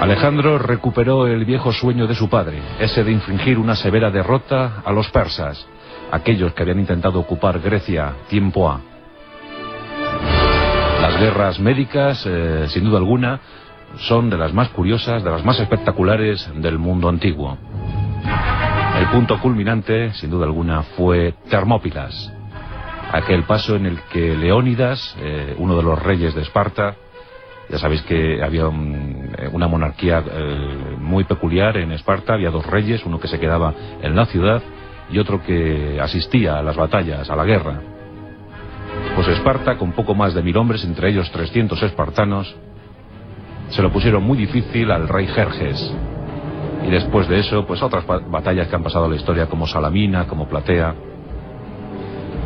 Alejandro 0.01 0.59
recuperó 0.59 1.27
el 1.27 1.45
viejo 1.45 1.73
sueño 1.73 2.07
de 2.07 2.15
su 2.15 2.29
padre, 2.29 2.63
ese 2.79 3.03
de 3.03 3.11
infringir 3.11 3.59
una 3.59 3.75
severa 3.75 4.11
derrota 4.11 4.81
a 4.85 4.93
los 4.93 5.11
persas, 5.11 5.67
aquellos 6.13 6.55
que 6.55 6.63
habían 6.63 6.79
intentado 6.79 7.19
ocupar 7.19 7.59
Grecia 7.59 8.15
tiempo 8.29 8.71
A. 8.71 8.81
Las 11.03 11.21
guerras 11.21 11.59
médicas, 11.59 12.25
eh, 12.27 12.67
sin 12.69 12.85
duda 12.85 12.99
alguna, 12.99 13.41
son 13.97 14.31
de 14.31 14.37
las 14.37 14.53
más 14.53 14.69
curiosas, 14.71 15.25
de 15.25 15.31
las 15.31 15.45
más 15.45 15.59
espectaculares 15.61 16.49
del 16.57 16.79
mundo 16.79 17.09
antiguo. 17.09 17.59
El 18.99 19.07
punto 19.09 19.41
culminante, 19.41 20.13
sin 20.15 20.31
duda 20.31 20.47
alguna, 20.47 20.83
fue 20.83 21.35
Termópilas, 21.49 22.33
aquel 23.13 23.45
paso 23.45 23.77
en 23.77 23.87
el 23.87 24.01
que 24.11 24.37
Leónidas, 24.37 25.17
eh, 25.21 25.55
uno 25.59 25.77
de 25.77 25.83
los 25.83 26.03
reyes 26.03 26.35
de 26.35 26.43
Esparta, 26.43 26.97
ya 27.71 27.79
sabéis 27.79 28.03
que 28.03 28.43
había 28.43 28.63
eh, 28.63 29.49
una 29.53 29.69
monarquía 29.69 30.25
eh, 30.27 30.97
muy 30.99 31.25
peculiar 31.25 31.77
en 31.77 31.93
Esparta, 31.93 32.35
había 32.35 32.51
dos 32.51 32.67
reyes, 32.67 33.05
uno 33.05 33.21
que 33.21 33.29
se 33.29 33.39
quedaba 33.39 33.75
en 34.03 34.17
la 34.17 34.27
ciudad 34.27 34.63
y 35.11 35.19
otro 35.19 35.43
que 35.43 35.99
asistía 36.01 36.59
a 36.59 36.63
las 36.63 36.77
batallas, 36.77 37.29
a 37.29 37.37
la 37.37 37.45
guerra. 37.45 37.81
Pues 39.15 39.29
Esparta, 39.29 39.77
con 39.77 39.93
poco 39.93 40.15
más 40.15 40.35
de 40.35 40.43
mil 40.43 40.57
hombres, 40.57 40.85
entre 40.85 41.11
ellos 41.11 41.31
300 41.31 41.83
espartanos, 41.83 42.57
se 43.71 43.83
lo 43.83 43.93
pusieron 43.93 44.23
muy 44.23 44.39
difícil 44.39 44.91
al 44.91 45.09
rey 45.09 45.27
Jerjes. 45.27 45.95
Y 46.87 46.91
después 46.91 47.29
de 47.29 47.41
eso, 47.41 47.67
pues 47.67 47.83
otras 47.83 48.05
batallas 48.07 48.69
que 48.69 48.77
han 48.77 48.83
pasado 48.83 49.07
a 49.07 49.09
la 49.09 49.17
historia, 49.17 49.47
como 49.47 49.67
Salamina, 49.67 50.27
como 50.27 50.49
Platea. 50.49 50.95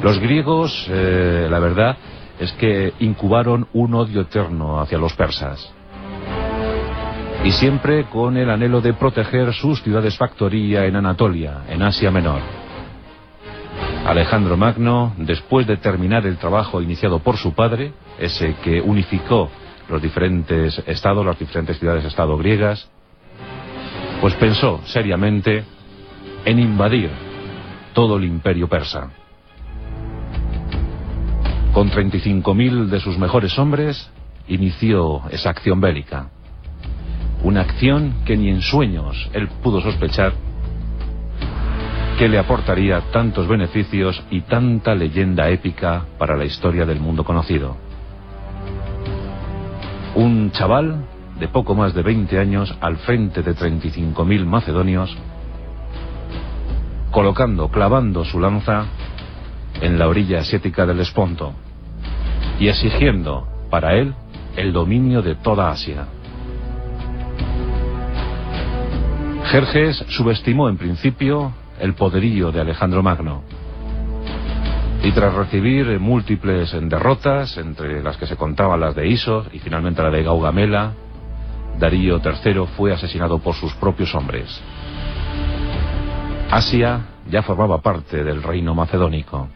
Los 0.03 0.19
griegos, 0.19 0.87
eh, 0.91 1.47
la 1.49 1.59
verdad, 1.61 1.97
es 2.41 2.53
que 2.55 2.93
incubaron 2.99 3.69
un 3.73 3.95
odio 3.95 4.23
eterno 4.23 4.81
hacia 4.81 4.99
los 4.99 5.13
persas. 5.15 5.73
Y 7.45 7.53
siempre 7.53 8.05
con 8.05 8.37
el 8.37 8.51
anhelo 8.51 8.81
de 8.81 8.95
proteger 8.95 9.53
sus 9.53 9.83
ciudades 9.83 10.17
factoría 10.17 10.87
en 10.87 10.97
Anatolia, 10.97 11.63
en 11.69 11.83
Asia 11.83 12.11
Menor. 12.11 12.41
Alejandro 14.07 14.57
Magno, 14.57 15.13
después 15.17 15.67
de 15.67 15.77
terminar 15.77 16.27
el 16.27 16.37
trabajo 16.37 16.83
iniciado 16.83 17.21
por 17.21 17.37
su 17.37 17.53
padre, 17.53 17.93
ese 18.19 18.55
que 18.63 18.81
unificó 18.81 19.51
los 19.88 20.01
diferentes 20.01 20.83
estados, 20.87 21.25
las 21.25 21.38
diferentes 21.38 21.79
ciudades-estado 21.79 22.37
griegas, 22.38 22.88
pues 24.21 24.35
pensó 24.35 24.81
seriamente 24.85 25.64
en 26.45 26.59
invadir 26.59 27.11
todo 27.92 28.16
el 28.16 28.25
imperio 28.25 28.68
persa. 28.68 29.11
Con 31.73 31.90
35.000 31.90 32.87
de 32.87 33.01
sus 33.01 33.18
mejores 33.18 33.59
hombres, 33.59 34.11
inició 34.49 35.23
esa 35.31 35.51
acción 35.51 35.81
bélica. 35.81 36.29
Una 37.42 37.62
acción 37.62 38.14
que 38.25 38.37
ni 38.37 38.51
en 38.51 38.61
sueños 38.61 39.31
él 39.33 39.49
pudo 39.62 39.81
sospechar 39.81 40.33
que 42.18 42.29
le 42.29 42.38
aportaría 42.38 43.01
tantos 43.11 43.49
beneficios 43.49 44.23
y 44.31 44.42
tanta 44.42 44.95
leyenda 44.95 45.49
épica 45.49 46.05
para 46.18 46.37
la 46.37 46.45
historia 46.45 46.85
del 46.85 47.01
mundo 47.01 47.25
conocido. 47.25 47.77
Un 50.14 50.51
chaval 50.51 51.07
de 51.40 51.48
poco 51.48 51.75
más 51.75 51.94
de 51.94 52.03
20 52.03 52.38
años 52.38 52.77
al 52.81 52.98
frente 52.98 53.42
de 53.42 53.55
35.000 53.55 54.44
macedonios, 54.44 55.16
colocando, 57.11 57.68
clavando 57.68 58.25
su 58.25 58.38
lanza 58.38 58.85
en 59.81 59.98
la 59.98 60.09
orilla 60.09 60.40
asiática 60.40 60.85
del 60.85 61.01
Esponto 61.01 61.55
y 62.61 62.68
exigiendo 62.68 63.48
para 63.70 63.94
él 63.94 64.14
el 64.57 64.72
dominio 64.75 65.22
de 65.22 65.35
toda 65.37 65.70
Asia. 65.70 66.07
Jerjes 69.46 70.05
subestimó 70.09 70.68
en 70.68 70.77
principio 70.77 71.53
el 71.81 71.94
poderío 71.94 72.53
de 72.53 72.61
Alejandro 72.61 73.03
Magno 73.03 73.42
y 75.05 75.11
tras 75.11 75.35
recibir 75.35 75.99
múltiples 75.99 76.73
derrotas, 76.88 77.57
entre 77.57 78.03
las 78.03 78.17
que 78.17 78.27
se 78.27 78.37
contaban 78.37 78.79
las 78.79 78.95
de 78.95 79.09
Isos 79.09 79.49
y 79.53 79.59
finalmente 79.59 80.01
la 80.01 80.11
de 80.11 80.23
Gaugamela, 80.23 80.93
Darío 81.79 82.21
III 82.25 82.67
fue 82.77 82.93
asesinado 82.93 83.41
por 83.41 83.57
sus 83.57 83.75
propios 83.75 84.15
hombres. 84.15 84.62
Asia 86.51 87.01
ya 87.29 87.43
formaba 87.43 87.81
parte 87.81 88.23
del 88.23 88.43
reino 88.43 88.75
macedónico. 88.75 89.49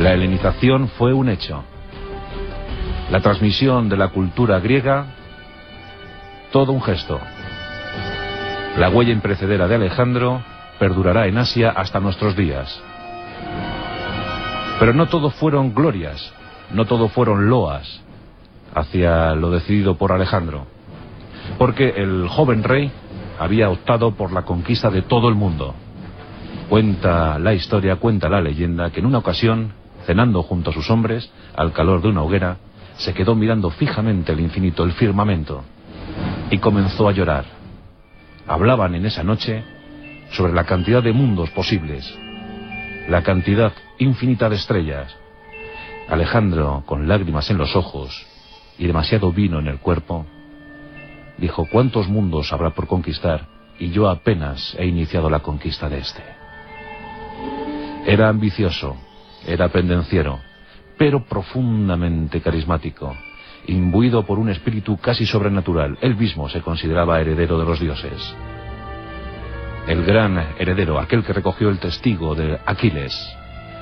La 0.00 0.14
helenización 0.14 0.88
fue 0.88 1.12
un 1.12 1.28
hecho. 1.28 1.62
La 3.10 3.20
transmisión 3.20 3.88
de 3.88 3.96
la 3.96 4.08
cultura 4.08 4.58
griega, 4.58 5.06
todo 6.50 6.72
un 6.72 6.82
gesto. 6.82 7.20
La 8.78 8.88
huella 8.88 9.12
imprecedera 9.12 9.68
de 9.68 9.76
Alejandro 9.76 10.42
perdurará 10.80 11.28
en 11.28 11.38
Asia 11.38 11.70
hasta 11.70 12.00
nuestros 12.00 12.34
días. 12.34 12.82
Pero 14.78 14.92
no 14.92 15.06
todo 15.06 15.30
fueron 15.30 15.74
glorias, 15.74 16.32
no 16.72 16.84
todo 16.84 17.08
fueron 17.08 17.48
loas 17.48 18.00
hacia 18.74 19.34
lo 19.34 19.50
decidido 19.50 19.96
por 19.96 20.12
Alejandro. 20.12 20.66
Porque 21.58 21.90
el 21.90 22.28
joven 22.28 22.64
rey 22.64 22.90
había 23.38 23.70
optado 23.70 24.14
por 24.14 24.32
la 24.32 24.42
conquista 24.42 24.90
de 24.90 25.02
todo 25.02 25.28
el 25.28 25.36
mundo. 25.36 25.74
Cuenta 26.68 27.38
la 27.38 27.54
historia, 27.54 27.96
cuenta 27.96 28.28
la 28.28 28.40
leyenda, 28.40 28.90
que 28.90 29.00
en 29.00 29.06
una 29.06 29.18
ocasión, 29.18 29.72
cenando 30.06 30.42
junto 30.42 30.70
a 30.70 30.72
sus 30.72 30.90
hombres, 30.90 31.30
al 31.54 31.72
calor 31.72 32.02
de 32.02 32.08
una 32.08 32.22
hoguera, 32.22 32.56
se 32.96 33.12
quedó 33.12 33.34
mirando 33.34 33.70
fijamente 33.70 34.32
el 34.32 34.40
infinito, 34.40 34.82
el 34.84 34.92
firmamento, 34.92 35.62
y 36.50 36.58
comenzó 36.58 37.08
a 37.08 37.12
llorar. 37.12 37.44
Hablaban 38.46 38.94
en 38.94 39.06
esa 39.06 39.22
noche 39.22 39.62
sobre 40.30 40.52
la 40.52 40.64
cantidad 40.64 41.02
de 41.02 41.12
mundos 41.12 41.50
posibles, 41.50 42.18
la 43.08 43.22
cantidad 43.22 43.72
infinita 43.98 44.48
de 44.48 44.56
estrellas. 44.56 45.14
Alejandro, 46.08 46.82
con 46.86 47.08
lágrimas 47.08 47.50
en 47.50 47.58
los 47.58 47.76
ojos 47.76 48.26
y 48.78 48.86
demasiado 48.86 49.32
vino 49.32 49.58
en 49.58 49.68
el 49.68 49.78
cuerpo, 49.78 50.26
dijo, 51.38 51.66
¿cuántos 51.70 52.08
mundos 52.08 52.52
habrá 52.52 52.70
por 52.70 52.86
conquistar? 52.86 53.46
Y 53.78 53.90
yo 53.90 54.08
apenas 54.08 54.74
he 54.78 54.86
iniciado 54.86 55.28
la 55.28 55.40
conquista 55.40 55.88
de 55.88 55.98
este. 55.98 56.22
Era 58.06 58.28
ambicioso, 58.28 58.96
era 59.46 59.68
pendenciero, 59.68 60.40
pero 60.96 61.24
profundamente 61.24 62.40
carismático, 62.40 63.16
imbuido 63.66 64.24
por 64.24 64.38
un 64.38 64.50
espíritu 64.50 64.96
casi 64.98 65.26
sobrenatural. 65.26 65.98
Él 66.00 66.16
mismo 66.16 66.48
se 66.48 66.60
consideraba 66.60 67.20
heredero 67.20 67.58
de 67.58 67.64
los 67.64 67.80
dioses. 67.80 68.34
El 69.86 70.02
gran 70.04 70.54
heredero, 70.58 70.98
aquel 70.98 71.22
que 71.22 71.34
recogió 71.34 71.68
el 71.68 71.78
testigo 71.78 72.34
de 72.34 72.58
Aquiles, 72.64 73.14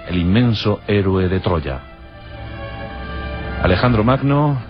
el 0.08 0.18
inmenso 0.18 0.80
héroe 0.88 1.28
de 1.28 1.38
Troya. 1.38 1.80
Alejandro 3.62 4.02
Magno 4.02 4.60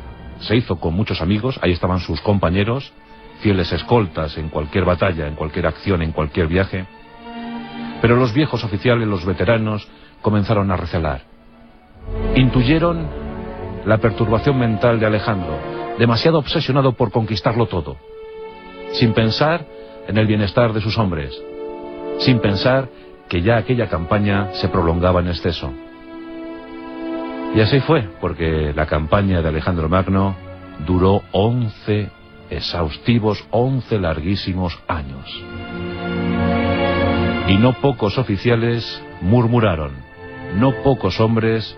se 0.40 0.56
hizo 0.56 0.76
con 0.78 0.92
muchos 0.92 1.22
amigos, 1.22 1.58
ahí 1.62 1.72
estaban 1.72 2.00
sus 2.00 2.20
compañeros, 2.20 2.92
fieles 3.40 3.72
escoltas 3.72 4.36
en 4.36 4.50
cualquier 4.50 4.84
batalla, 4.84 5.26
en 5.26 5.34
cualquier 5.34 5.66
acción, 5.66 6.02
en 6.02 6.12
cualquier 6.12 6.48
viaje. 6.48 6.84
Pero 8.02 8.16
los 8.16 8.34
viejos 8.34 8.62
oficiales, 8.62 9.08
los 9.08 9.24
veteranos, 9.24 9.88
comenzaron 10.20 10.70
a 10.70 10.76
recelar. 10.76 11.22
Intuyeron 12.36 13.08
la 13.86 13.96
perturbación 13.96 14.58
mental 14.58 15.00
de 15.00 15.06
Alejandro, 15.06 15.58
demasiado 15.98 16.38
obsesionado 16.38 16.92
por 16.92 17.10
conquistarlo 17.10 17.66
todo, 17.66 17.96
sin 18.92 19.14
pensar 19.14 19.64
en 20.08 20.18
el 20.18 20.26
bienestar 20.26 20.72
de 20.72 20.80
sus 20.80 20.98
hombres, 20.98 21.32
sin 22.18 22.40
pensar 22.40 22.88
que 23.28 23.42
ya 23.42 23.56
aquella 23.56 23.88
campaña 23.88 24.52
se 24.54 24.68
prolongaba 24.68 25.20
en 25.20 25.28
exceso. 25.28 25.72
Y 27.54 27.60
así 27.60 27.80
fue, 27.80 28.08
porque 28.20 28.72
la 28.74 28.86
campaña 28.86 29.42
de 29.42 29.48
Alejandro 29.48 29.88
Magno 29.88 30.36
duró 30.86 31.22
once 31.32 32.10
exhaustivos, 32.50 33.44
once 33.50 33.98
larguísimos 33.98 34.78
años. 34.88 35.26
Y 37.48 37.56
no 37.56 37.74
pocos 37.74 38.18
oficiales 38.18 39.02
murmuraron, 39.20 39.92
no 40.56 40.72
pocos 40.82 41.20
hombres 41.20 41.76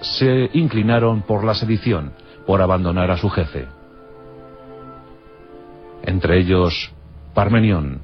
se 0.00 0.50
inclinaron 0.52 1.22
por 1.22 1.44
la 1.44 1.54
sedición, 1.54 2.12
por 2.46 2.62
abandonar 2.62 3.10
a 3.10 3.16
su 3.16 3.28
jefe. 3.28 3.66
Entre 6.04 6.38
ellos, 6.38 6.92
Parmenión. 7.38 8.00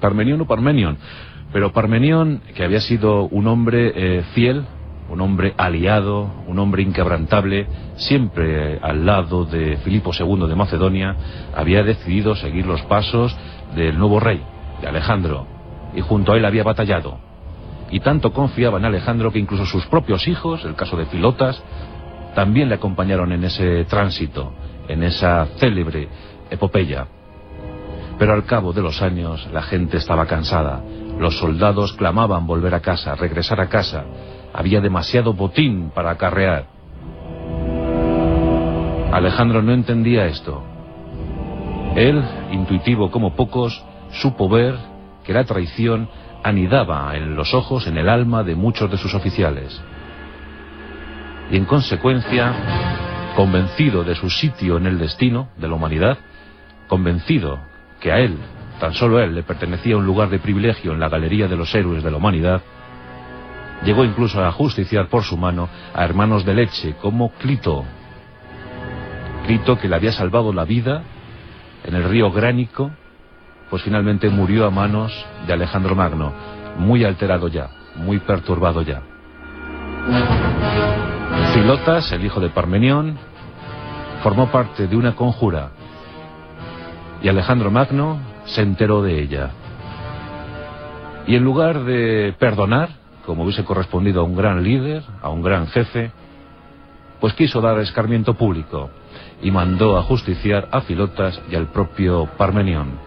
Parmenión 0.00 0.40
o 0.40 0.46
Parmenión. 0.46 0.96
Pero 1.52 1.70
Parmenión, 1.70 2.40
que 2.54 2.64
había 2.64 2.80
sido 2.80 3.24
un 3.24 3.48
hombre 3.48 3.92
eh, 3.94 4.22
fiel, 4.32 4.64
un 5.10 5.20
hombre 5.20 5.52
aliado, 5.58 6.30
un 6.46 6.58
hombre 6.58 6.82
inquebrantable, 6.82 7.66
siempre 7.96 8.78
al 8.80 9.04
lado 9.04 9.44
de 9.44 9.76
Filipo 9.84 10.12
II 10.18 10.48
de 10.48 10.56
Macedonia, 10.56 11.14
había 11.54 11.82
decidido 11.82 12.34
seguir 12.34 12.64
los 12.64 12.80
pasos 12.84 13.36
del 13.76 13.98
nuevo 13.98 14.18
rey, 14.18 14.40
de 14.80 14.88
Alejandro, 14.88 15.46
y 15.94 16.00
junto 16.00 16.32
a 16.32 16.38
él 16.38 16.46
había 16.46 16.64
batallado. 16.64 17.18
Y 17.90 18.00
tanto 18.00 18.32
confiaba 18.32 18.78
en 18.78 18.86
Alejandro 18.86 19.30
que 19.30 19.38
incluso 19.38 19.66
sus 19.66 19.84
propios 19.84 20.26
hijos, 20.28 20.64
el 20.64 20.76
caso 20.76 20.96
de 20.96 21.04
Filotas, 21.04 21.62
también 22.34 22.70
le 22.70 22.76
acompañaron 22.76 23.32
en 23.32 23.44
ese 23.44 23.84
tránsito, 23.84 24.54
en 24.92 25.02
esa 25.02 25.46
célebre 25.58 26.08
epopeya. 26.50 27.06
Pero 28.18 28.34
al 28.34 28.44
cabo 28.44 28.72
de 28.72 28.82
los 28.82 29.00
años 29.02 29.48
la 29.52 29.62
gente 29.62 29.96
estaba 29.96 30.26
cansada, 30.26 30.82
los 31.18 31.38
soldados 31.38 31.92
clamaban 31.94 32.46
volver 32.46 32.74
a 32.74 32.80
casa, 32.80 33.14
regresar 33.14 33.60
a 33.60 33.68
casa, 33.68 34.04
había 34.52 34.80
demasiado 34.80 35.32
botín 35.32 35.90
para 35.94 36.10
acarrear. 36.10 36.66
Alejandro 39.12 39.62
no 39.62 39.72
entendía 39.72 40.26
esto. 40.26 40.62
Él, 41.96 42.22
intuitivo 42.50 43.10
como 43.10 43.34
pocos, 43.34 43.82
supo 44.12 44.48
ver 44.48 44.74
que 45.24 45.32
la 45.32 45.44
traición 45.44 46.08
anidaba 46.42 47.14
en 47.16 47.36
los 47.36 47.54
ojos, 47.54 47.86
en 47.86 47.98
el 47.98 48.08
alma 48.08 48.42
de 48.42 48.54
muchos 48.54 48.90
de 48.90 48.96
sus 48.96 49.14
oficiales. 49.14 49.80
Y 51.50 51.56
en 51.56 51.66
consecuencia, 51.66 53.11
convencido 53.36 54.04
de 54.04 54.14
su 54.14 54.30
sitio 54.30 54.76
en 54.76 54.86
el 54.86 54.98
destino 54.98 55.48
de 55.56 55.68
la 55.68 55.74
humanidad, 55.74 56.18
convencido 56.88 57.60
que 58.00 58.12
a 58.12 58.18
él, 58.18 58.36
tan 58.80 58.94
solo 58.94 59.18
a 59.18 59.24
él, 59.24 59.34
le 59.34 59.42
pertenecía 59.42 59.96
un 59.96 60.06
lugar 60.06 60.28
de 60.28 60.38
privilegio 60.38 60.92
en 60.92 61.00
la 61.00 61.08
galería 61.08 61.48
de 61.48 61.56
los 61.56 61.74
héroes 61.74 62.02
de 62.02 62.10
la 62.10 62.16
humanidad, 62.16 62.62
llegó 63.84 64.04
incluso 64.04 64.44
a 64.44 64.52
justiciar 64.52 65.08
por 65.08 65.24
su 65.24 65.36
mano 65.36 65.68
a 65.94 66.04
hermanos 66.04 66.44
de 66.44 66.54
leche 66.54 66.94
como 67.00 67.30
Clito. 67.32 67.84
Clito 69.46 69.78
que 69.78 69.88
le 69.88 69.96
había 69.96 70.12
salvado 70.12 70.52
la 70.52 70.64
vida 70.64 71.02
en 71.84 71.94
el 71.94 72.04
río 72.04 72.30
Gránico 72.30 72.92
pues 73.72 73.82
finalmente 73.84 74.28
murió 74.28 74.66
a 74.66 74.70
manos 74.70 75.10
de 75.46 75.52
Alejandro 75.54 75.94
Magno, 75.94 76.30
muy 76.76 77.04
alterado 77.04 77.48
ya, 77.48 77.70
muy 77.96 78.18
perturbado 78.18 78.82
ya. 78.82 79.00
Filotas, 81.52 82.10
el 82.12 82.24
hijo 82.24 82.40
de 82.40 82.48
Parmenión, 82.48 83.18
formó 84.22 84.50
parte 84.50 84.86
de 84.86 84.96
una 84.96 85.14
conjura 85.14 85.70
y 87.22 87.28
Alejandro 87.28 87.70
Magno 87.70 88.18
se 88.46 88.62
enteró 88.62 89.02
de 89.02 89.20
ella. 89.20 89.50
Y 91.26 91.36
en 91.36 91.44
lugar 91.44 91.84
de 91.84 92.34
perdonar, 92.38 92.88
como 93.26 93.44
hubiese 93.44 93.64
correspondido 93.64 94.22
a 94.22 94.24
un 94.24 94.34
gran 94.34 94.64
líder, 94.64 95.02
a 95.20 95.28
un 95.28 95.42
gran 95.42 95.66
jefe, 95.66 96.10
pues 97.20 97.34
quiso 97.34 97.60
dar 97.60 97.78
escarmiento 97.80 98.32
público 98.32 98.88
y 99.42 99.50
mandó 99.50 99.98
a 99.98 100.02
justiciar 100.04 100.68
a 100.72 100.80
Filotas 100.80 101.38
y 101.50 101.54
al 101.54 101.66
propio 101.66 102.30
Parmenión. 102.38 102.98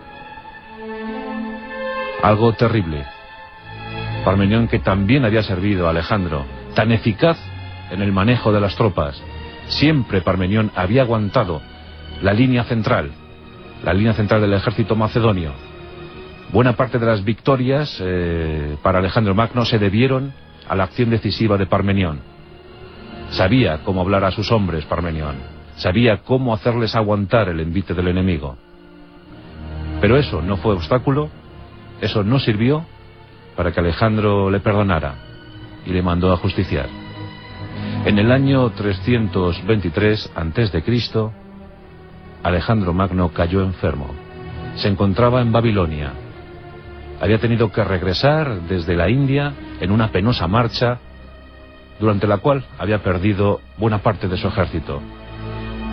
Algo 2.21 2.53
terrible. 2.53 3.05
Parmenión 4.23 4.67
que 4.67 4.77
también 4.77 5.25
había 5.25 5.41
servido 5.41 5.87
a 5.87 5.89
Alejandro, 5.89 6.45
tan 6.75 6.91
eficaz 6.91 7.37
en 7.91 8.01
el 8.01 8.11
manejo 8.11 8.51
de 8.51 8.59
las 8.59 8.75
tropas. 8.75 9.21
Siempre 9.67 10.21
Parmenión 10.21 10.71
había 10.75 11.03
aguantado 11.03 11.61
la 12.21 12.33
línea 12.33 12.63
central, 12.63 13.11
la 13.83 13.93
línea 13.93 14.13
central 14.13 14.41
del 14.41 14.53
ejército 14.53 14.95
macedonio. 14.95 15.53
Buena 16.51 16.73
parte 16.73 16.99
de 16.99 17.05
las 17.05 17.23
victorias 17.23 17.97
eh, 18.01 18.77
para 18.81 18.99
Alejandro 18.99 19.35
Magno 19.35 19.65
se 19.65 19.79
debieron 19.79 20.33
a 20.67 20.75
la 20.75 20.85
acción 20.85 21.09
decisiva 21.09 21.57
de 21.57 21.65
Parmenión. 21.65 22.19
Sabía 23.31 23.79
cómo 23.83 24.01
hablar 24.01 24.23
a 24.23 24.31
sus 24.31 24.51
hombres, 24.51 24.85
Parmenión. 24.85 25.35
Sabía 25.77 26.17
cómo 26.17 26.53
hacerles 26.53 26.95
aguantar 26.95 27.49
el 27.49 27.59
envite 27.59 27.93
del 27.93 28.07
enemigo. 28.07 28.55
Pero 29.99 30.17
eso 30.17 30.41
no 30.41 30.57
fue 30.57 30.73
obstáculo 30.73 31.29
eso 32.01 32.23
no 32.23 32.39
sirvió 32.39 32.85
para 33.55 33.71
que 33.71 33.79
Alejandro 33.79 34.49
le 34.49 34.59
perdonara 34.59 35.15
y 35.85 35.91
le 35.91 36.01
mandó 36.01 36.31
a 36.31 36.37
justiciar. 36.37 36.87
En 38.05 38.19
el 38.19 38.31
año 38.31 38.69
323 38.69 40.31
a.C., 40.35 41.31
Alejandro 42.43 42.93
Magno 42.93 43.29
cayó 43.29 43.63
enfermo. 43.63 44.13
Se 44.75 44.87
encontraba 44.89 45.41
en 45.41 45.51
Babilonia. 45.51 46.13
Había 47.19 47.39
tenido 47.39 47.71
que 47.71 47.83
regresar 47.83 48.61
desde 48.69 48.95
la 48.95 49.09
India 49.09 49.53
en 49.79 49.89
una 49.89 50.11
penosa 50.11 50.47
marcha 50.47 50.99
durante 51.99 52.27
la 52.27 52.37
cual 52.37 52.63
había 52.77 53.01
perdido 53.01 53.61
buena 53.79 53.97
parte 53.97 54.27
de 54.27 54.37
su 54.37 54.49
ejército. 54.49 55.01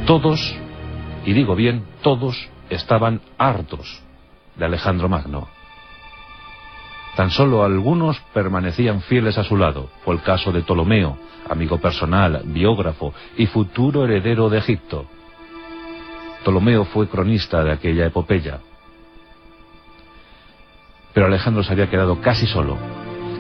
Todos, 0.05 0.55
y 1.25 1.33
digo 1.33 1.55
bien, 1.55 1.83
todos 2.03 2.37
estaban 2.69 3.23
hartos 3.39 4.03
de 4.57 4.67
Alejandro 4.67 5.09
Magno. 5.09 5.49
Tan 7.17 7.31
solo 7.31 7.63
algunos 7.63 8.19
permanecían 8.33 9.03
fieles 9.03 9.37
a 9.37 9.45
su 9.45 9.57
lado. 9.57 9.91
Fue 10.05 10.15
el 10.15 10.23
caso 10.23 10.51
de 10.51 10.63
Ptolomeo, 10.63 11.19
amigo 11.49 11.79
personal, 11.79 12.43
biógrafo 12.47 13.13
y 13.37 13.47
futuro 13.47 14.05
heredero 14.05 14.49
de 14.49 14.59
Egipto. 14.59 15.07
Ptolomeo 16.43 16.85
fue 16.87 17.09
cronista 17.09 17.63
de 17.63 17.73
aquella 17.73 18.07
epopeya. 18.07 18.61
Pero 21.13 21.27
Alejandro 21.27 21.63
se 21.63 21.73
había 21.73 21.91
quedado 21.91 22.21
casi 22.21 22.47
solo, 22.47 22.79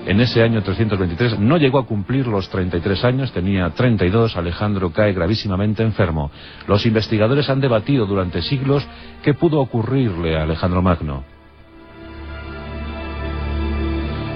En 0.05 0.21
ese 0.21 0.43
año 0.43 0.63
323 0.63 1.39
no 1.39 1.57
llegó 1.59 1.79
a 1.79 1.87
cumplir 1.87 2.27
los 2.27 2.49
33 2.51 3.05
años, 3.05 3.33
tenía 3.33 3.71
32, 3.71 4.37
Alejandro 4.37 4.91
cae 4.91 5.13
gravísimamente 5.13 5.85
enfermo. 5.85 6.33
Los 6.67 6.85
investigadores 6.87 7.49
han 7.49 7.61
debatido 7.61 8.05
durante 8.05 8.43
siglos 8.43 8.85
qué 9.23 9.33
pudo 9.33 9.61
ocurrirle 9.61 10.37
a 10.37 10.43
Alejandro 10.43 10.83
Magno. 10.83 11.32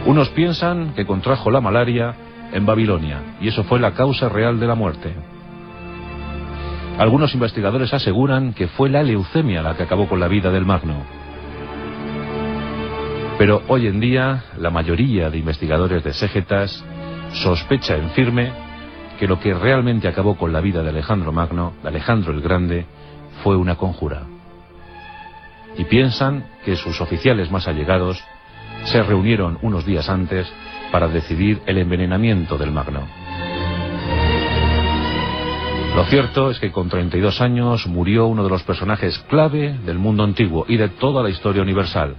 Unos 0.07 0.28
piensan 0.30 0.94
que 0.94 1.04
contrajo 1.04 1.50
la 1.50 1.61
malaria 1.61 2.14
en 2.52 2.64
Babilonia, 2.64 3.36
y 3.40 3.48
eso 3.48 3.64
fue 3.64 3.80
la 3.80 3.92
causa 3.92 4.28
real 4.28 4.61
de 4.61 4.66
la 4.68 4.76
muerte. 4.76 5.12
Algunos 6.96 7.34
investigadores 7.34 7.92
aseguran 7.92 8.54
que 8.54 8.68
fue 8.68 8.88
la 8.88 9.02
leucemia 9.02 9.62
la 9.62 9.76
que 9.76 9.82
acabó 9.82 10.09
con 10.09 10.20
la 10.20 10.28
vida 10.28 10.52
del 10.52 10.64
Magno. 10.64 11.02
Pero 13.36 13.62
hoy 13.66 13.88
en 13.88 13.98
día 13.98 14.44
la 14.57 14.70
mayoría 14.70 15.28
de 15.28 15.38
investigadores 15.38 16.04
de 16.04 16.14
Segetas 16.14 16.84
sospecha 17.32 17.96
en 17.96 18.11
firme 18.11 18.52
que 19.18 19.26
lo 19.26 19.40
que 19.40 19.54
realmente 19.54 20.07
acabó 20.07 20.36
con 20.36 20.52
la 20.52 20.61
vida 20.61 20.84
de 20.84 20.90
Alejandro 20.90 21.32
Magno, 21.32 21.72
de 21.82 21.88
Alejandro 21.88 22.32
el 22.32 22.42
Grande, 22.42 22.86
fue 23.42 23.57
una 23.57 23.74
conjura. 23.74 24.22
Y 25.76 25.84
piensan 25.84 26.46
que 26.64 26.76
sus 26.76 27.00
oficiales 27.00 27.50
más 27.50 27.66
allegados 27.66 28.22
se 28.87 29.03
reunieron 29.03 29.59
unos 29.62 29.84
días 29.84 30.09
antes 30.09 30.51
para 30.91 31.09
decidir 31.09 31.61
el 31.66 31.78
envenenamiento 31.78 32.57
del 32.57 32.72
Magno. 32.72 33.07
Lo 35.95 36.05
cierto 36.05 36.51
es 36.51 36.59
que 36.59 36.70
con 36.70 36.89
32 36.89 37.41
años 37.41 37.87
murió 37.87 38.26
uno 38.26 38.45
de 38.45 38.51
los 38.51 38.62
personajes 38.62 39.18
clave 39.28 39.78
del 39.84 39.99
mundo 39.99 40.24
antiguo 40.24 40.66
y 40.68 40.76
de 40.76 40.89
toda 40.89 41.22
la 41.22 41.30
historia 41.30 41.62
universal. 41.62 42.16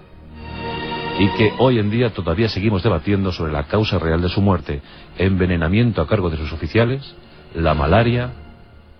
Y 1.19 1.29
que 1.37 1.53
hoy 1.59 1.79
en 1.79 1.89
día 1.89 2.11
todavía 2.11 2.49
seguimos 2.49 2.83
debatiendo 2.83 3.31
sobre 3.31 3.51
la 3.53 3.63
causa 3.63 3.97
real 3.97 4.21
de 4.21 4.29
su 4.29 4.41
muerte, 4.41 4.81
envenenamiento 5.17 6.01
a 6.01 6.07
cargo 6.07 6.29
de 6.29 6.37
sus 6.37 6.51
oficiales, 6.53 7.15
la 7.53 7.73
malaria 7.73 8.31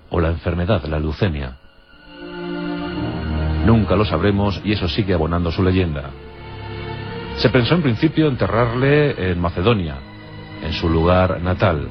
o 0.09 0.20
la 0.20 0.30
enfermedad, 0.30 0.84
la 0.86 0.99
leucemia. 0.99 1.57
Nunca 3.65 3.95
lo 3.95 4.05
sabremos 4.05 4.61
y 4.63 4.74
eso 4.74 4.88
sigue 4.88 5.13
abonando 5.13 5.51
su 5.51 5.61
leyenda. 5.61 6.11
Se 7.38 7.49
pensó 7.49 7.75
en 7.75 7.83
principio 7.83 8.27
enterrarle 8.27 9.31
en 9.31 9.39
Macedonia, 9.39 9.97
en 10.63 10.73
su 10.73 10.89
lugar 10.89 11.39
natal. 11.39 11.88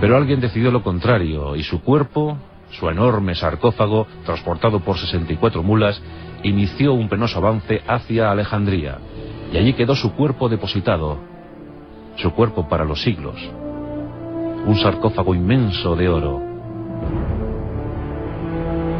Pero 0.00 0.16
alguien 0.16 0.40
decidió 0.40 0.70
lo 0.70 0.84
contrario 0.84 1.56
y 1.56 1.64
su 1.64 1.82
cuerpo, 1.82 2.38
su 2.70 2.88
enorme 2.88 3.34
sarcófago, 3.34 4.06
transportado 4.24 4.78
por 4.80 4.98
64 4.98 5.64
mulas, 5.64 6.00
inició 6.44 6.92
un 6.94 7.08
penoso 7.08 7.38
avance 7.38 7.82
hacia 7.88 8.30
Alejandría. 8.30 8.98
Y 9.52 9.56
allí 9.56 9.72
quedó 9.72 9.96
su 9.96 10.14
cuerpo 10.14 10.48
depositado, 10.48 11.18
su 12.14 12.30
cuerpo 12.32 12.68
para 12.68 12.84
los 12.84 13.02
siglos. 13.02 13.36
Un 14.64 14.76
sarcófago 14.76 15.34
inmenso 15.34 15.96
de 15.96 16.08
oro, 16.08 16.40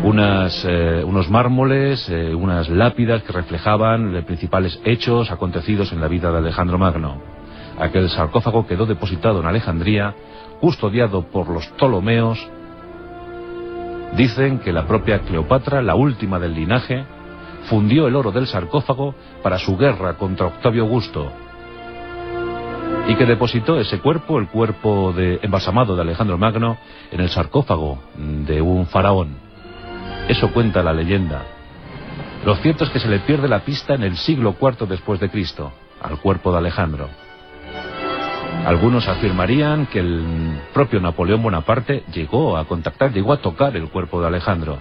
unas, 0.06 0.64
eh, 0.64 1.02
unos 1.04 1.28
mármoles, 1.28 2.08
eh, 2.08 2.32
unas 2.32 2.68
lápidas 2.68 3.24
que 3.24 3.32
reflejaban 3.32 4.12
los 4.12 4.24
principales 4.24 4.80
hechos 4.84 5.32
acontecidos 5.32 5.92
en 5.92 6.00
la 6.00 6.06
vida 6.06 6.30
de 6.30 6.38
Alejandro 6.38 6.78
Magno. 6.78 7.20
Aquel 7.76 8.08
sarcófago 8.08 8.68
quedó 8.68 8.86
depositado 8.86 9.40
en 9.40 9.46
Alejandría, 9.46 10.14
custodiado 10.60 11.22
por 11.22 11.48
los 11.48 11.66
Ptolomeos. 11.66 12.38
Dicen 14.16 14.60
que 14.60 14.72
la 14.72 14.86
propia 14.86 15.18
Cleopatra, 15.22 15.82
la 15.82 15.96
última 15.96 16.38
del 16.38 16.54
linaje, 16.54 17.04
fundió 17.64 18.06
el 18.06 18.14
oro 18.14 18.30
del 18.30 18.46
sarcófago 18.46 19.12
para 19.42 19.58
su 19.58 19.76
guerra 19.76 20.14
contra 20.14 20.46
Octavio 20.46 20.84
Augusto, 20.84 21.32
y 23.08 23.16
que 23.16 23.26
depositó 23.26 23.80
ese 23.80 23.98
cuerpo, 23.98 24.38
el 24.38 24.46
cuerpo 24.46 25.12
de, 25.12 25.40
embalsamado 25.42 25.96
de 25.96 26.02
Alejandro 26.02 26.38
Magno, 26.38 26.76
en 27.10 27.20
el 27.20 27.28
sarcófago 27.28 27.98
de 28.16 28.62
un 28.62 28.86
faraón. 28.86 29.45
Eso 30.28 30.52
cuenta 30.52 30.82
la 30.82 30.92
leyenda. 30.92 31.44
Lo 32.44 32.56
cierto 32.56 32.84
es 32.84 32.90
que 32.90 32.98
se 32.98 33.08
le 33.08 33.20
pierde 33.20 33.48
la 33.48 33.60
pista 33.60 33.94
en 33.94 34.02
el 34.02 34.16
siglo 34.16 34.56
IV 34.60 34.88
después 34.88 35.20
de 35.20 35.30
Cristo, 35.30 35.72
al 36.02 36.18
cuerpo 36.20 36.52
de 36.52 36.58
Alejandro. 36.58 37.08
Algunos 38.64 39.06
afirmarían 39.06 39.86
que 39.86 40.00
el 40.00 40.60
propio 40.74 41.00
Napoleón 41.00 41.42
Bonaparte 41.42 42.02
llegó 42.12 42.56
a 42.56 42.64
contactar, 42.64 43.12
llegó 43.12 43.32
a 43.32 43.36
tocar 43.36 43.76
el 43.76 43.88
cuerpo 43.88 44.20
de 44.20 44.26
Alejandro. 44.26 44.78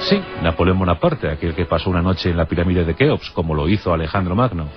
Sí, 0.00 0.22
Napoleón 0.42 0.78
Bonaparte, 0.78 1.30
aquel 1.30 1.54
que 1.54 1.64
pasó 1.64 1.88
una 1.88 2.02
noche 2.02 2.30
en 2.30 2.36
la 2.36 2.44
pirámide 2.44 2.84
de 2.84 2.94
Keops, 2.94 3.30
como 3.30 3.54
lo 3.54 3.66
hizo 3.68 3.94
Alejandro 3.94 4.34
Magno. 4.34 4.68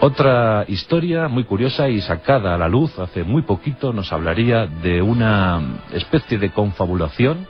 Otra 0.00 0.64
historia 0.68 1.26
muy 1.26 1.42
curiosa 1.42 1.88
y 1.88 2.00
sacada 2.00 2.54
a 2.54 2.58
la 2.58 2.68
luz 2.68 2.96
hace 3.00 3.24
muy 3.24 3.42
poquito 3.42 3.92
nos 3.92 4.12
hablaría 4.12 4.66
de 4.66 5.02
una 5.02 5.60
especie 5.92 6.38
de 6.38 6.50
confabulación 6.50 7.48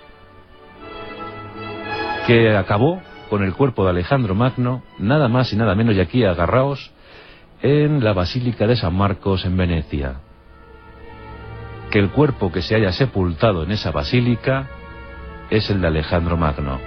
que 2.27 2.57
acabó 2.57 3.03
con 3.29 3.45
el 3.45 3.53
cuerpo 3.53 3.85
de 3.85 3.91
Alejandro 3.91 4.35
Magno, 4.35 4.83
nada 4.99 5.29
más 5.29 5.53
y 5.53 5.57
nada 5.57 5.75
menos, 5.75 5.95
y 5.95 6.01
aquí 6.01 6.25
agarraos, 6.25 6.91
en 7.61 8.03
la 8.03 8.15
Basílica 8.15 8.67
de 8.67 8.77
San 8.77 8.95
Marcos 8.95 9.45
en 9.45 9.55
Venecia. 9.55 10.21
Que 11.91 11.99
el 11.99 12.09
cuerpo 12.09 12.51
que 12.51 12.63
se 12.63 12.75
haya 12.75 12.93
sepultado 12.93 13.63
en 13.63 13.73
esa 13.73 13.91
basílica 13.91 14.69
es 15.51 15.69
el 15.69 15.83
de 15.83 15.89
Alejandro 15.89 16.39
Magno. 16.39 16.79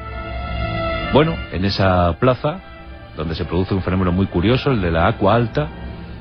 Bueno, 1.13 1.35
en 1.51 1.65
esa 1.65 2.17
plaza 2.19 2.70
donde 3.15 3.35
se 3.35 3.45
produce 3.45 3.73
un 3.73 3.81
fenómeno 3.81 4.11
muy 4.11 4.27
curioso, 4.27 4.71
el 4.71 4.81
de 4.81 4.91
la 4.91 5.07
Aqua 5.07 5.35
Alta. 5.35 5.67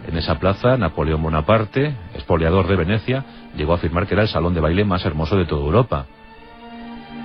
En 0.07 0.17
esa 0.17 0.39
plaza, 0.39 0.77
Napoleón 0.77 1.23
Bonaparte, 1.23 1.95
expoliador 2.15 2.67
de 2.67 2.77
Venecia, 2.77 3.25
llegó 3.57 3.73
a 3.73 3.77
afirmar 3.77 4.07
que 4.07 4.15
era 4.15 4.23
el 4.23 4.29
salón 4.29 4.55
de 4.55 4.61
baile 4.61 4.85
más 4.85 5.05
hermoso 5.05 5.37
de 5.37 5.47
toda 5.47 5.65
Europa. 5.65 6.07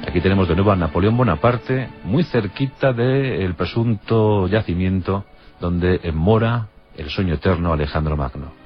Aquí 0.07 0.21
tenemos 0.21 0.47
de 0.47 0.55
nuevo 0.55 0.71
a 0.71 0.75
Napoleón 0.75 1.17
Bonaparte, 1.17 1.89
muy 2.03 2.23
cerquita 2.23 2.93
del 2.93 3.55
presunto 3.55 4.47
yacimiento 4.47 5.25
donde 5.59 5.99
mora 6.13 6.67
el 6.95 7.09
sueño 7.09 7.33
eterno 7.33 7.73
Alejandro 7.73 8.15
Magno. 8.15 8.65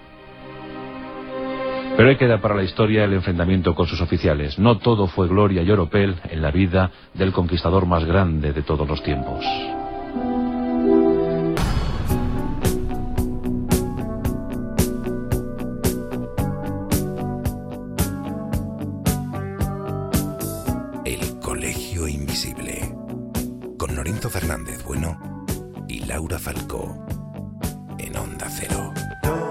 Pero 1.96 2.10
ahí 2.10 2.16
queda 2.16 2.40
para 2.40 2.56
la 2.56 2.64
historia 2.64 3.04
el 3.04 3.14
enfrentamiento 3.14 3.76
con 3.76 3.86
sus 3.86 4.00
oficiales. 4.00 4.58
No 4.58 4.78
todo 4.78 5.08
fue 5.08 5.28
gloria 5.28 5.62
y 5.62 5.72
oropel 5.72 6.16
en 6.30 6.42
la 6.42 6.50
vida 6.52 6.92
del 7.14 7.34
conquistador 7.34 7.86
más 7.86 8.06
grande 8.06 8.54
de 8.54 8.62
todos 8.62 8.88
los 8.88 9.04
tiempos. 9.04 9.46
Fernández 24.40 24.82
Bueno 24.86 25.20
y 25.90 26.00
Laura 26.06 26.40
Falcó 26.40 27.06
en 27.98 28.16
Onda 28.16 28.48
Cero. 28.50 28.94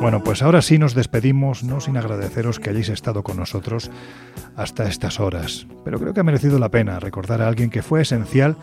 Bueno, 0.00 0.24
pues 0.24 0.40
ahora 0.42 0.62
sí 0.62 0.78
nos 0.78 0.94
despedimos, 0.94 1.62
no 1.62 1.78
sin 1.80 1.98
agradeceros 1.98 2.58
que 2.58 2.70
hayáis 2.70 2.88
estado 2.88 3.22
con 3.22 3.36
nosotros 3.36 3.90
hasta 4.56 4.88
estas 4.88 5.20
horas. 5.20 5.66
Pero 5.84 5.98
creo 6.00 6.14
que 6.14 6.20
ha 6.20 6.24
merecido 6.24 6.58
la 6.58 6.70
pena 6.70 7.00
recordar 7.00 7.42
a 7.42 7.48
alguien 7.48 7.68
que 7.68 7.82
fue 7.82 8.00
esencial 8.00 8.56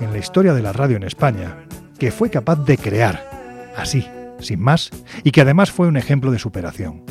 en 0.00 0.12
la 0.12 0.18
historia 0.18 0.52
de 0.52 0.60
la 0.60 0.74
radio 0.74 0.98
en 0.98 1.04
España, 1.04 1.56
que 1.98 2.10
fue 2.10 2.28
capaz 2.28 2.56
de 2.56 2.76
crear, 2.76 3.72
así, 3.74 4.06
sin 4.38 4.60
más, 4.60 4.90
y 5.24 5.30
que 5.30 5.40
además 5.40 5.70
fue 5.70 5.88
un 5.88 5.96
ejemplo 5.96 6.30
de 6.30 6.38
superación. 6.38 7.04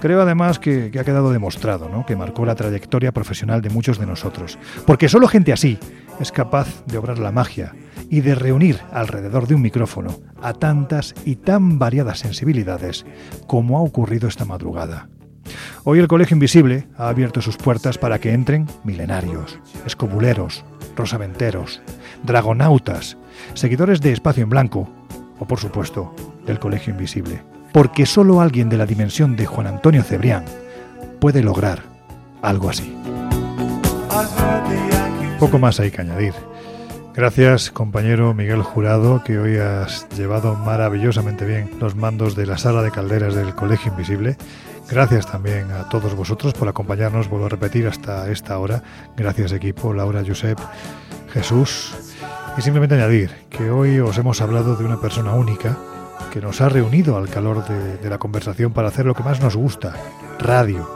Creo 0.00 0.22
además 0.22 0.60
que, 0.60 0.92
ha 1.00 1.04
quedado 1.04 1.32
demostrado, 1.32 1.88
¿no? 1.88 2.06
que 2.06 2.14
marcó 2.14 2.46
la 2.46 2.54
trayectoria 2.54 3.10
profesional 3.10 3.60
de 3.60 3.70
muchos 3.70 3.98
de 3.98 4.06
nosotros, 4.06 4.56
porque 4.86 5.08
solo 5.08 5.26
gente 5.26 5.52
así 5.52 5.80
es 6.20 6.30
capaz 6.30 6.84
de 6.86 6.98
obrar 6.98 7.18
la 7.18 7.32
magia 7.32 7.74
y 8.14 8.20
de 8.20 8.36
reunir 8.36 8.78
alrededor 8.92 9.48
de 9.48 9.56
un 9.56 9.62
micrófono 9.62 10.20
a 10.40 10.52
tantas 10.52 11.16
y 11.24 11.34
tan 11.34 11.80
variadas 11.80 12.20
sensibilidades 12.20 13.04
como 13.48 13.76
ha 13.76 13.80
ocurrido 13.80 14.28
esta 14.28 14.44
madrugada. 14.44 15.08
Hoy 15.82 15.98
el 15.98 16.06
Colegio 16.06 16.36
Invisible 16.36 16.86
ha 16.96 17.08
abierto 17.08 17.42
sus 17.42 17.56
puertas 17.56 17.98
para 17.98 18.20
que 18.20 18.32
entren 18.32 18.68
milenarios, 18.84 19.58
escobuleros, 19.84 20.64
rosaventeros, 20.94 21.82
dragonautas, 22.22 23.16
seguidores 23.54 24.00
de 24.00 24.12
Espacio 24.12 24.44
en 24.44 24.50
Blanco 24.50 24.88
o, 25.40 25.44
por 25.44 25.58
supuesto, 25.58 26.14
del 26.46 26.60
Colegio 26.60 26.92
Invisible. 26.92 27.42
Porque 27.72 28.06
solo 28.06 28.40
alguien 28.40 28.68
de 28.68 28.76
la 28.76 28.86
dimensión 28.86 29.34
de 29.34 29.46
Juan 29.46 29.66
Antonio 29.66 30.04
Cebrián 30.04 30.44
puede 31.18 31.42
lograr 31.42 31.82
algo 32.42 32.70
así. 32.70 32.94
Poco 35.40 35.58
más 35.58 35.80
hay 35.80 35.90
que 35.90 36.02
añadir. 36.02 36.53
Gracias 37.16 37.70
compañero 37.70 38.34
Miguel 38.34 38.64
Jurado, 38.64 39.22
que 39.22 39.38
hoy 39.38 39.56
has 39.58 40.08
llevado 40.16 40.56
maravillosamente 40.56 41.44
bien 41.44 41.70
los 41.78 41.94
mandos 41.94 42.34
de 42.34 42.44
la 42.44 42.58
sala 42.58 42.82
de 42.82 42.90
calderas 42.90 43.36
del 43.36 43.54
Colegio 43.54 43.92
Invisible. 43.92 44.36
Gracias 44.90 45.30
también 45.30 45.70
a 45.70 45.88
todos 45.88 46.16
vosotros 46.16 46.54
por 46.54 46.68
acompañarnos, 46.68 47.28
vuelvo 47.28 47.46
a 47.46 47.50
repetir, 47.50 47.86
hasta 47.86 48.28
esta 48.32 48.58
hora. 48.58 48.82
Gracias 49.16 49.52
equipo, 49.52 49.94
Laura, 49.94 50.24
Josep, 50.26 50.58
Jesús. 51.32 51.94
Y 52.58 52.62
simplemente 52.62 52.96
añadir 52.96 53.30
que 53.48 53.70
hoy 53.70 54.00
os 54.00 54.18
hemos 54.18 54.40
hablado 54.40 54.74
de 54.74 54.84
una 54.84 55.00
persona 55.00 55.34
única 55.34 55.78
que 56.32 56.40
nos 56.40 56.60
ha 56.60 56.68
reunido 56.68 57.16
al 57.16 57.28
calor 57.28 57.64
de, 57.64 58.10
la 58.10 58.18
conversación 58.18 58.72
para 58.72 58.88
hacer 58.88 59.06
lo 59.06 59.14
que 59.14 59.22
más 59.22 59.40
nos 59.40 59.54
gusta, 59.54 59.94
radio. 60.40 60.90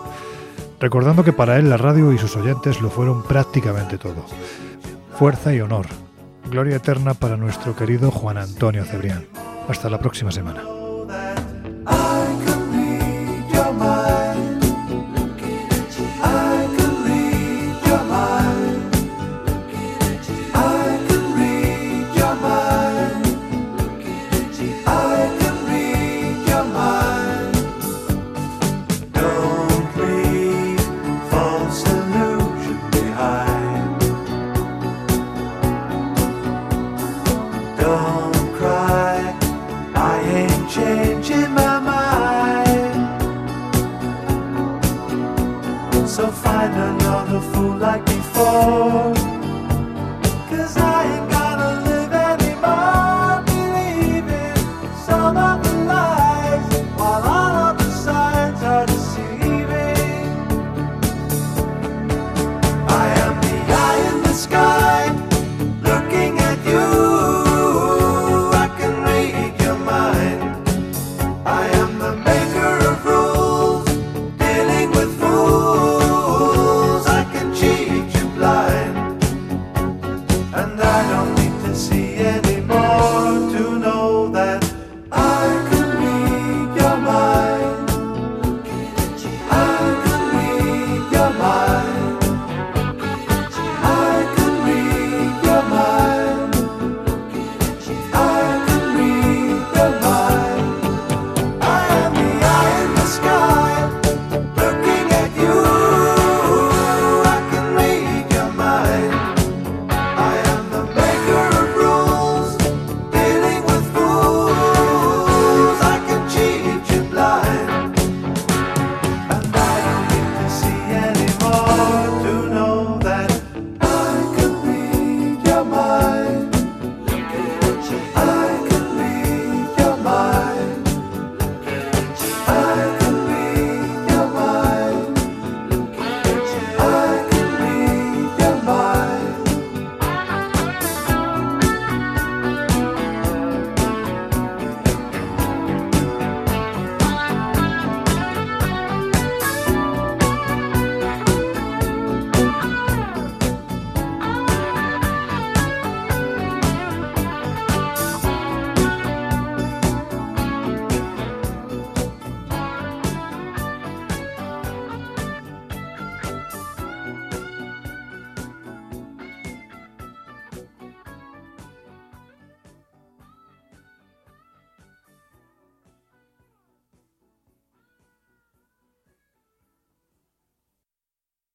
Recordando 0.80 1.22
que 1.22 1.32
para 1.32 1.58
él 1.58 1.70
la 1.70 1.76
radio 1.76 2.12
y 2.12 2.18
sus 2.18 2.34
oyentes 2.34 2.80
lo 2.80 2.90
fueron 2.90 3.22
prácticamente 3.22 3.98
todo. 3.98 4.26
Fuerza 5.16 5.54
y 5.54 5.60
honor 5.60 5.86
Gloria 6.50 6.76
eterna 6.76 7.14
para 7.14 7.36
nuestro 7.36 7.76
querido 7.76 8.10
Juan 8.10 8.38
Antonio 8.38 8.84
Cebrián. 8.84 9.26
Hasta 9.68 9.90
la 9.90 9.98
próxima 9.98 10.32
semana. 10.32 10.62